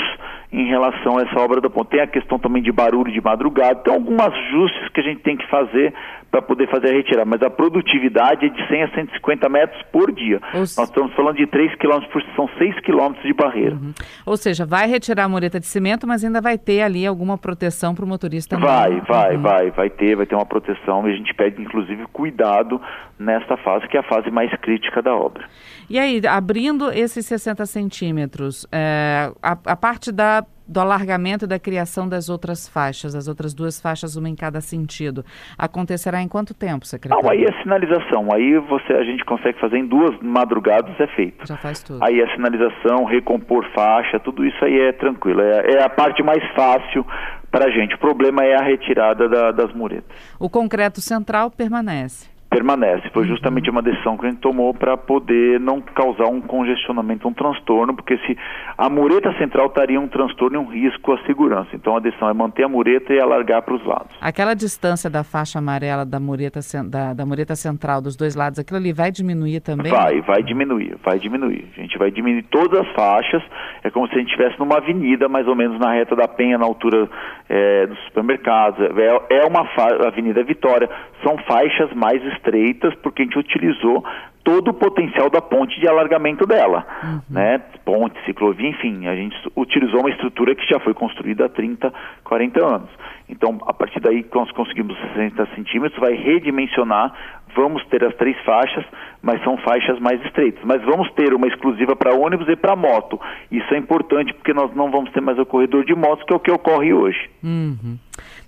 em 0.53 0.67
relação 0.67 1.17
a 1.17 1.23
essa 1.23 1.39
obra 1.39 1.59
da 1.59 1.69
ponte. 1.69 1.89
Tem 1.89 2.01
a 2.01 2.07
questão 2.07 2.37
também 2.37 2.61
de 2.61 2.71
barulho 2.71 3.11
de 3.11 3.19
madrugada, 3.19 3.75
tem 3.75 3.91
alguns 3.91 4.19
ajustes 4.19 4.87
que 4.89 4.99
a 4.99 5.03
gente 5.03 5.21
tem 5.21 5.35
que 5.35 5.49
fazer 5.49 5.91
para 6.29 6.41
poder 6.41 6.67
fazer 6.69 6.89
a 6.89 6.93
retirada, 6.93 7.25
mas 7.25 7.41
a 7.43 7.49
produtividade 7.49 8.45
é 8.45 8.49
de 8.49 8.67
100 8.67 8.83
a 8.83 8.89
150 8.89 9.49
metros 9.49 9.81
por 9.91 10.11
dia. 10.11 10.39
Os... 10.53 10.77
Nós 10.77 10.89
estamos 10.89 11.13
falando 11.13 11.37
de 11.37 11.47
3 11.47 11.75
quilômetros 11.75 12.11
por 12.11 12.23
são 12.35 12.49
6 12.57 12.79
quilômetros 12.81 13.23
de 13.23 13.33
barreira. 13.33 13.75
Uhum. 13.75 13.93
Ou 14.25 14.37
seja, 14.37 14.65
vai 14.65 14.87
retirar 14.87 15.25
a 15.25 15.29
mureta 15.29 15.59
de 15.59 15.65
cimento, 15.65 16.07
mas 16.07 16.23
ainda 16.23 16.41
vai 16.41 16.57
ter 16.57 16.81
ali 16.81 17.05
alguma 17.05 17.37
proteção 17.37 17.93
para 17.95 18.05
o 18.05 18.07
motorista? 18.07 18.57
Vai, 18.57 18.99
vai, 19.01 19.35
uhum. 19.35 19.41
vai, 19.41 19.71
vai 19.71 19.89
ter, 19.89 20.15
vai 20.15 20.25
ter 20.25 20.35
uma 20.35 20.45
proteção 20.45 21.07
e 21.07 21.13
a 21.13 21.15
gente 21.15 21.33
pede 21.33 21.61
inclusive 21.61 22.05
cuidado 22.11 22.79
nesta 23.17 23.55
fase, 23.57 23.87
que 23.87 23.97
é 23.97 23.99
a 23.99 24.03
fase 24.03 24.29
mais 24.29 24.51
crítica 24.59 25.01
da 25.01 25.15
obra. 25.15 25.47
E 25.89 25.99
aí, 25.99 26.21
abrindo 26.27 26.91
esses 26.91 27.25
60 27.25 27.65
centímetros, 27.65 28.67
é, 28.71 29.31
a, 29.41 29.57
a 29.65 29.75
parte 29.75 30.11
da 30.11 30.42
do 30.67 30.79
alargamento 30.79 31.45
da 31.45 31.59
criação 31.59 32.07
das 32.07 32.29
outras 32.29 32.67
faixas, 32.67 33.15
as 33.15 33.27
outras 33.27 33.53
duas 33.53 33.81
faixas, 33.81 34.15
uma 34.15 34.29
em 34.29 34.35
cada 34.35 34.61
sentido. 34.61 35.25
Acontecerá 35.57 36.21
em 36.21 36.27
quanto 36.27 36.53
tempo, 36.53 36.85
secretário? 36.85 37.23
Não, 37.23 37.31
aí 37.31 37.43
é 37.43 37.61
sinalização. 37.61 38.33
Aí 38.33 38.57
você, 38.59 38.93
a 38.93 39.03
gente 39.03 39.23
consegue 39.25 39.59
fazer 39.59 39.77
em 39.77 39.85
duas 39.85 40.17
madrugadas, 40.21 40.97
é 40.99 41.07
feito. 41.07 41.45
Já 41.47 41.57
faz 41.57 41.83
tudo. 41.83 42.03
Aí 42.03 42.21
é 42.21 42.35
sinalização, 42.35 43.03
recompor 43.05 43.65
faixa, 43.75 44.19
tudo 44.19 44.45
isso 44.45 44.63
aí 44.63 44.79
é 44.79 44.91
tranquilo. 44.93 45.41
É, 45.41 45.75
é 45.75 45.83
a 45.83 45.89
parte 45.89 46.23
mais 46.23 46.43
fácil 46.53 47.05
para 47.51 47.65
a 47.65 47.69
gente. 47.69 47.95
O 47.95 47.99
problema 47.99 48.43
é 48.43 48.55
a 48.55 48.63
retirada 48.63 49.29
da, 49.29 49.51
das 49.51 49.73
muretas. 49.73 50.09
O 50.39 50.49
concreto 50.49 51.01
central 51.01 51.51
permanece? 51.51 52.32
Permanece. 52.53 53.09
Foi 53.09 53.25
justamente 53.25 53.69
uma 53.69 53.81
decisão 53.81 54.17
que 54.17 54.25
a 54.25 54.29
gente 54.29 54.39
tomou 54.39 54.73
para 54.73 54.95
poder 54.95 55.59
não 55.59 55.81
causar 55.81 56.27
um 56.27 56.39
congestionamento, 56.39 57.27
um 57.27 57.33
transtorno, 57.33 57.95
porque 57.95 58.17
se 58.19 58.37
a 58.77 58.89
mureta 58.89 59.33
central 59.37 59.67
estaria 59.67 59.99
um 59.99 60.07
transtorno 60.07 60.57
e 60.57 60.59
um 60.59 60.69
risco 60.69 61.13
à 61.13 61.17
segurança. 61.25 61.69
Então 61.73 61.97
a 61.97 61.99
decisão 61.99 62.29
é 62.29 62.33
manter 62.33 62.63
a 62.63 62.69
mureta 62.69 63.13
e 63.13 63.19
alargar 63.19 63.63
para 63.63 63.73
os 63.73 63.85
lados. 63.85 64.15
Aquela 64.21 64.53
distância 64.53 65.09
da 65.09 65.23
faixa 65.23 65.59
amarela 65.59 66.05
da 66.05 66.19
mureta, 66.19 66.59
da, 66.85 67.13
da 67.13 67.25
mureta 67.25 67.55
central 67.55 68.01
dos 68.01 68.15
dois 68.15 68.35
lados, 68.35 68.59
aquilo 68.59 68.77
ali 68.77 68.93
vai 68.93 69.11
diminuir 69.11 69.59
também? 69.61 69.91
Vai, 69.91 70.21
vai 70.21 70.43
diminuir, 70.43 70.95
vai 71.03 71.17
diminuir. 71.17 71.67
A 71.77 71.81
gente 71.81 71.97
vai 71.97 72.11
diminuir 72.11 72.43
todas 72.43 72.79
as 72.81 72.87
faixas, 72.93 73.41
é 73.83 73.89
como 73.89 74.07
se 74.07 74.15
a 74.15 74.19
gente 74.19 74.29
estivesse 74.29 74.59
numa 74.59 74.77
avenida, 74.77 75.27
mais 75.27 75.47
ou 75.47 75.55
menos 75.55 75.79
na 75.79 75.93
reta 75.93 76.15
da 76.15 76.27
Penha, 76.27 76.57
na 76.57 76.65
altura 76.65 77.09
é, 77.49 77.87
dos 77.87 77.99
supermercados. 78.05 78.79
É, 78.79 79.37
é 79.37 79.45
uma 79.45 79.63
Avenida 80.07 80.43
Vitória, 80.43 80.89
são 81.23 81.37
faixas 81.39 81.91
mais 81.93 82.21
estreitas, 82.43 82.93
porque 82.95 83.21
a 83.21 83.25
gente 83.25 83.39
utilizou 83.39 84.03
todo 84.43 84.69
o 84.69 84.73
potencial 84.73 85.29
da 85.29 85.41
ponte 85.41 85.79
de 85.79 85.87
alargamento 85.87 86.45
dela, 86.45 86.85
uhum. 87.01 87.21
né? 87.29 87.61
Ponte, 87.85 88.19
ciclovia, 88.25 88.69
enfim, 88.69 89.07
a 89.07 89.15
gente 89.15 89.35
utilizou 89.55 90.01
uma 90.01 90.09
estrutura 90.09 90.53
que 90.53 90.67
já 90.67 90.79
foi 90.79 90.93
construída 90.93 91.45
há 91.45 91.49
30, 91.49 91.93
40 92.23 92.65
anos. 92.65 92.89
Então, 93.29 93.57
a 93.65 93.73
partir 93.73 94.01
daí, 94.01 94.25
nós 94.33 94.51
conseguimos 94.51 94.97
60 95.13 95.47
centímetros, 95.55 95.99
vai 95.99 96.13
redimensionar, 96.13 97.13
vamos 97.55 97.85
ter 97.85 98.03
as 98.03 98.13
três 98.15 98.37
faixas, 98.43 98.85
mas 99.21 99.41
são 99.43 99.57
faixas 99.57 99.97
mais 99.99 100.21
estreitas. 100.25 100.61
Mas 100.65 100.81
vamos 100.83 101.09
ter 101.13 101.33
uma 101.33 101.47
exclusiva 101.47 101.95
para 101.95 102.13
ônibus 102.13 102.47
e 102.49 102.55
para 102.55 102.75
moto. 102.75 103.19
Isso 103.49 103.73
é 103.73 103.77
importante 103.77 104.33
porque 104.33 104.53
nós 104.53 104.75
não 104.75 104.91
vamos 104.91 105.11
ter 105.11 105.21
mais 105.21 105.39
o 105.39 105.45
corredor 105.45 105.85
de 105.85 105.95
motos, 105.95 106.25
que 106.25 106.33
é 106.33 106.35
o 106.35 106.39
que 106.39 106.51
ocorre 106.51 106.93
hoje. 106.93 107.29
Uhum. 107.41 107.97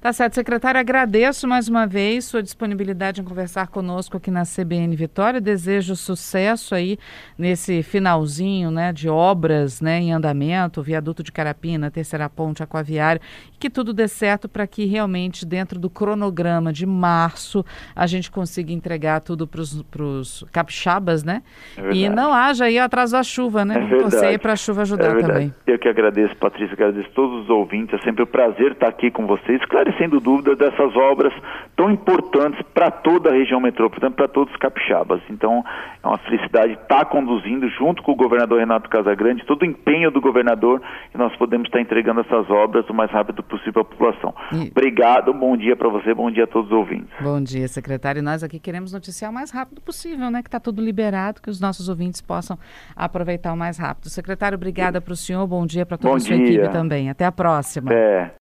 Tá 0.06 0.14
certo, 0.14 0.36
secretário. 0.36 0.80
Agradeço 0.80 1.48
mais 1.48 1.68
uma 1.68 1.88
vez 1.88 2.26
sua 2.26 2.44
disponibilidade 2.44 3.22
em 3.22 3.24
conversar 3.24 3.70
conosco 3.70 4.18
aqui 4.18 4.30
na 4.30 4.44
CBN 4.44 4.96
Vitória. 4.96 5.42
Desejo 5.42 5.96
sucesso 5.96 6.76
aí 6.76 7.00
nesse 7.36 7.82
finalzinho 7.82 8.70
né, 8.70 8.94
de 8.94 9.10
obras 9.10 9.82
né, 9.82 9.98
em 9.98 10.14
andamento, 10.14 10.84
viaduto 10.84 11.24
de 11.24 11.32
Carapina, 11.32 11.90
terceira 11.90 12.30
ponte 12.30 12.62
aquaviária, 12.62 13.20
que 13.60 13.68
tudo 13.68 13.94
dê 13.94 14.08
certo 14.08 14.48
para 14.48 14.68
que 14.68 14.86
realmente, 14.86 15.44
dentro 15.44 15.80
do 15.80 15.90
cronograma 15.90 16.72
de 16.72 16.86
março, 16.86 17.66
a 17.96 18.06
gente 18.06 18.30
consiga 18.30 18.72
entregar 18.72 19.22
tudo 19.22 19.48
para 19.48 19.60
os 19.60 20.46
capixabas, 20.52 21.24
né? 21.24 21.42
É 21.78 21.94
e 21.96 22.10
não 22.10 22.32
haja 22.32 22.66
aí 22.66 22.78
atrás 22.78 23.10
da 23.10 23.24
chuva, 23.24 23.66
né? 23.66 23.90
É 23.92 24.04
Você 24.04 24.38
para 24.38 24.54
a 24.54 24.56
chuva 24.56 24.84
ajudar 24.84 25.18
é 25.18 25.20
também. 25.20 25.54
Eu 25.66 25.80
que 25.80 25.90
agradeço, 25.90 26.38
Patrícia, 26.38 26.76
agradeço 26.76 27.10
todos 27.16 27.46
os 27.46 27.50
ouvintes. 27.50 28.00
É 28.00 28.04
sempre 28.04 28.22
um 28.22 28.28
prazer 28.28 28.74
estar 28.74 28.88
aqui 28.88 29.10
com 29.10 29.26
vocês, 29.26 29.60
esclarecendo 29.60 29.95
dúvidas 30.22 30.58
dessas 30.58 30.96
obras 30.96 31.34
tão 31.76 31.92
importantes 31.92 32.62
para 32.74 32.90
toda 32.90 33.30
a 33.30 33.34
região 33.34 33.60
metropolitana, 33.60 34.16
para 34.16 34.28
todos 34.28 34.54
os 34.54 34.60
capixabas. 34.60 35.22
Então, 35.30 35.64
é 36.04 36.08
uma 36.08 36.18
felicidade 36.18 36.74
estar 36.74 37.06
conduzindo, 37.06 37.68
junto 37.70 38.02
com 38.04 38.12
o 38.12 38.16
governador 38.16 38.60
Renato 38.60 38.90
Casagrande, 38.90 39.46
todo 39.46 39.64
o 39.64 39.66
empenho 39.66 40.10
do 40.12 40.22
governador, 40.22 40.82
e 41.14 41.18
nós 41.18 41.36
podemos 41.36 41.68
estar 41.68 41.82
entregando 41.82 42.22
essas 42.22 42.50
obras 42.50 42.88
o 42.90 42.94
mais 42.94 43.12
rápido 43.12 43.44
possível 43.44 43.82
à 43.82 43.86
população. 43.86 44.34
E... 44.54 44.70
Obrigado, 44.70 45.34
bom 45.34 45.58
dia 45.58 45.76
para 45.76 45.90
você, 45.90 46.14
bom 46.14 46.32
dia 46.32 46.46
a 46.46 46.48
todos 46.48 46.72
os 46.72 46.78
ouvintes. 46.78 47.10
Bom 47.20 47.42
dia, 47.42 47.68
secretário. 47.68 48.20
E 48.20 48.22
nós 48.22 48.44
aqui 48.44 48.60
queremos 48.60 48.94
noticiar 48.94 49.32
o 49.32 49.34
mais 49.34 49.52
rápido 49.52 49.82
possível, 49.82 50.30
né? 50.32 50.42
Que 50.42 50.48
está 50.48 50.60
tudo 50.60 50.82
liberado, 50.82 51.42
que 51.42 51.50
os 51.50 51.60
nossos 51.60 51.90
ouvintes 51.90 52.22
possam 52.22 52.58
aproveitar 52.96 53.54
o 53.54 53.58
mais 53.58 53.78
rápido. 53.78 54.10
Secretário, 54.10 54.56
obrigada 54.56 55.02
para 55.02 55.14
o 55.14 55.16
senhor, 55.16 55.46
bom 55.48 55.66
dia 55.66 55.86
para 55.86 55.98
toda 55.98 56.16
a 56.16 56.20
sua 56.20 56.36
dia. 56.36 56.46
equipe 56.46 56.70
também. 56.70 57.10
Até 57.10 57.26
a 57.26 57.32
próxima. 57.32 57.94
É. 57.94 58.32